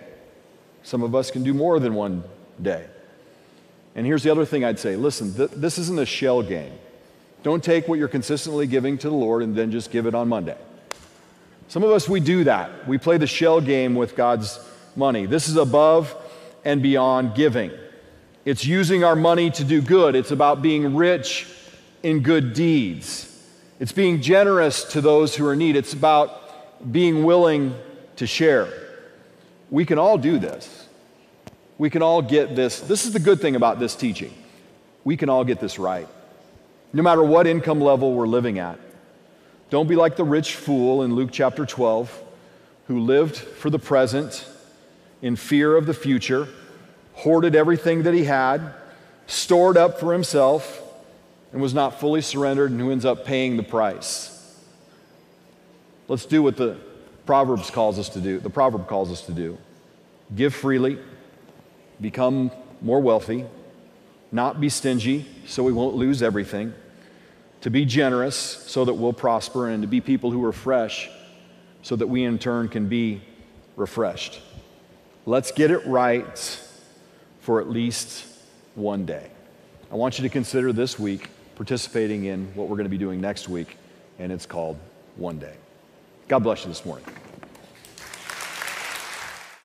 some 0.85 1.03
of 1.03 1.16
us 1.16 1.33
can 1.33 1.42
do 1.42 1.55
more 1.55 1.81
than 1.81 1.94
one 1.94 2.23
day. 2.62 2.87
And 3.96 4.07
here's 4.07 4.23
the 4.23 4.31
other 4.31 4.44
thing 4.44 4.64
I'd 4.64 4.79
say 4.79 4.94
listen, 4.94 5.35
th- 5.35 5.51
this 5.51 5.77
isn't 5.77 5.99
a 5.99 6.07
shell 6.07 6.42
game. 6.42 6.73
Don't 7.42 7.64
take 7.64 7.88
what 7.88 7.98
you're 7.98 8.09
consistently 8.09 8.66
giving 8.66 8.98
to 8.98 9.09
the 9.09 9.14
Lord 9.14 9.42
and 9.42 9.57
then 9.57 9.70
just 9.70 9.90
give 9.90 10.07
it 10.07 10.14
on 10.14 10.29
Monday. 10.29 10.57
Some 11.68 11.83
of 11.83 11.90
us, 11.90 12.09
we 12.09 12.20
do 12.20 12.44
that. 12.44 12.87
We 12.87 12.98
play 12.98 13.16
the 13.16 13.26
shell 13.26 13.61
game 13.61 13.94
with 13.94 14.16
God's 14.16 14.59
money. 14.96 15.26
This 15.26 15.48
is 15.48 15.57
above 15.57 16.14
and 16.64 16.83
beyond 16.83 17.35
giving. 17.35 17.70
It's 18.44 18.66
using 18.66 19.05
our 19.05 19.16
money 19.16 19.50
to 19.53 19.64
do 19.64 19.81
good. 19.81 20.16
It's 20.16 20.33
about 20.33 20.62
being 20.62 20.96
rich 20.96 21.46
in 22.03 22.20
good 22.20 22.53
deeds. 22.53 23.26
It's 23.79 23.92
being 23.92 24.20
generous 24.20 24.85
to 24.92 25.00
those 25.00 25.35
who 25.35 25.46
are 25.46 25.55
in 25.55 25.61
need. 25.61 25.76
It's 25.76 25.92
about 25.92 26.92
being 26.92 27.24
willing 27.24 27.74
to 28.16 28.26
share. 28.26 28.68
We 29.70 29.87
can 29.87 29.98
all 29.98 30.18
do 30.18 30.38
this. 30.38 30.88
We 31.79 31.88
can 31.88 32.03
all 32.03 32.20
get 32.20 32.57
this. 32.57 32.81
This 32.81 33.07
is 33.07 33.12
the 33.12 33.20
good 33.20 33.40
thing 33.40 33.57
about 33.57 33.79
this 33.79 33.94
teaching. 33.94 34.35
We 35.05 35.16
can 35.16 35.31
all 35.31 35.44
get 35.44 35.61
this 35.61 35.79
right 35.79 36.09
no 36.92 37.03
matter 37.03 37.22
what 37.22 37.46
income 37.46 37.81
level 37.81 38.14
we're 38.14 38.26
living 38.26 38.59
at. 38.59 38.79
Don't 39.70 39.88
be 39.88 39.96
like 39.96 40.16
the 40.16 40.24
rich 40.24 40.57
fool 40.57 41.03
in 41.03 41.14
Luke 41.14 41.31
chapter 41.33 41.64
12 41.64 42.24
who 42.87 42.98
lived 42.98 43.37
for 43.37 43.70
the 43.70 43.79
present 43.79 44.48
in 45.22 45.37
fear 45.37 45.76
of 45.76 45.87
the 45.87 45.94
future, 45.94 46.48
hoarded 47.12 47.55
everything 47.55 48.03
that 48.03 48.14
he 48.14 48.24
had, 48.24 48.74
stored 49.29 49.76
up 49.76 50.00
for 50.00 50.12
himself, 50.12 50.83
and 51.53 51.62
was 51.62 51.72
not 51.72 52.00
fully 52.00 52.20
surrendered, 52.20 52.72
and 52.72 52.81
who 52.81 52.90
ends 52.90 53.05
up 53.05 53.24
paying 53.24 53.57
the 53.57 53.62
price. 53.62 54.37
Let's 56.09 56.24
do 56.24 56.42
what 56.42 56.57
the 56.57 56.79
Proverbs 57.26 57.70
calls 57.70 57.96
us 57.96 58.09
to 58.09 58.20
do. 58.20 58.40
The 58.40 58.50
proverb 58.50 58.88
calls 58.88 59.12
us 59.12 59.22
to 59.26 59.33
do. 59.33 59.57
Give 60.35 60.53
freely, 60.53 60.98
become 62.00 62.50
more 62.81 62.98
wealthy, 63.00 63.46
not 64.33 64.61
be 64.61 64.69
stingy 64.69 65.27
so 65.47 65.62
we 65.62 65.73
won't 65.73 65.97
lose 65.97 66.23
everything, 66.23 66.73
to 67.61 67.71
be 67.71 67.85
generous 67.85 68.37
so 68.37 68.85
that 68.85 68.95
we'll 68.95 69.12
prosper, 69.12 69.69
and 69.69 69.83
to 69.83 69.88
be 69.88 70.01
people 70.01 70.31
who 70.31 70.45
are 70.45 70.53
fresh 70.53 71.11
so 71.83 71.97
that 71.97 72.07
we 72.07 72.25
in 72.25 72.38
turn 72.38 72.69
can 72.69 72.88
be 72.88 73.23
refreshed. 73.77 74.40
Let's 75.27 75.53
get 75.53 75.71
it 75.71 75.87
right 75.87 76.61
for 77.40 77.61
at 77.61 77.69
least 77.69 78.27
one 78.75 79.05
day. 79.07 79.31
I 79.90 79.95
want 79.97 80.19
you 80.19 80.23
to 80.23 80.29
consider 80.29 80.73
this 80.73 80.99
week 80.99 81.29
participating 81.57 82.25
in 82.25 82.47
what 82.55 82.69
we're 82.69 82.77
going 82.77 82.85
to 82.85 82.90
be 82.90 82.99
doing 82.99 83.21
next 83.21 83.49
week, 83.49 83.77
and 84.19 84.33
it's 84.33 84.47
called 84.47 84.79
One 85.16 85.38
Day. 85.38 85.55
God 86.29 86.38
bless 86.40 86.64
you 86.64 86.69
this 86.69 86.87
morning. 86.87 87.05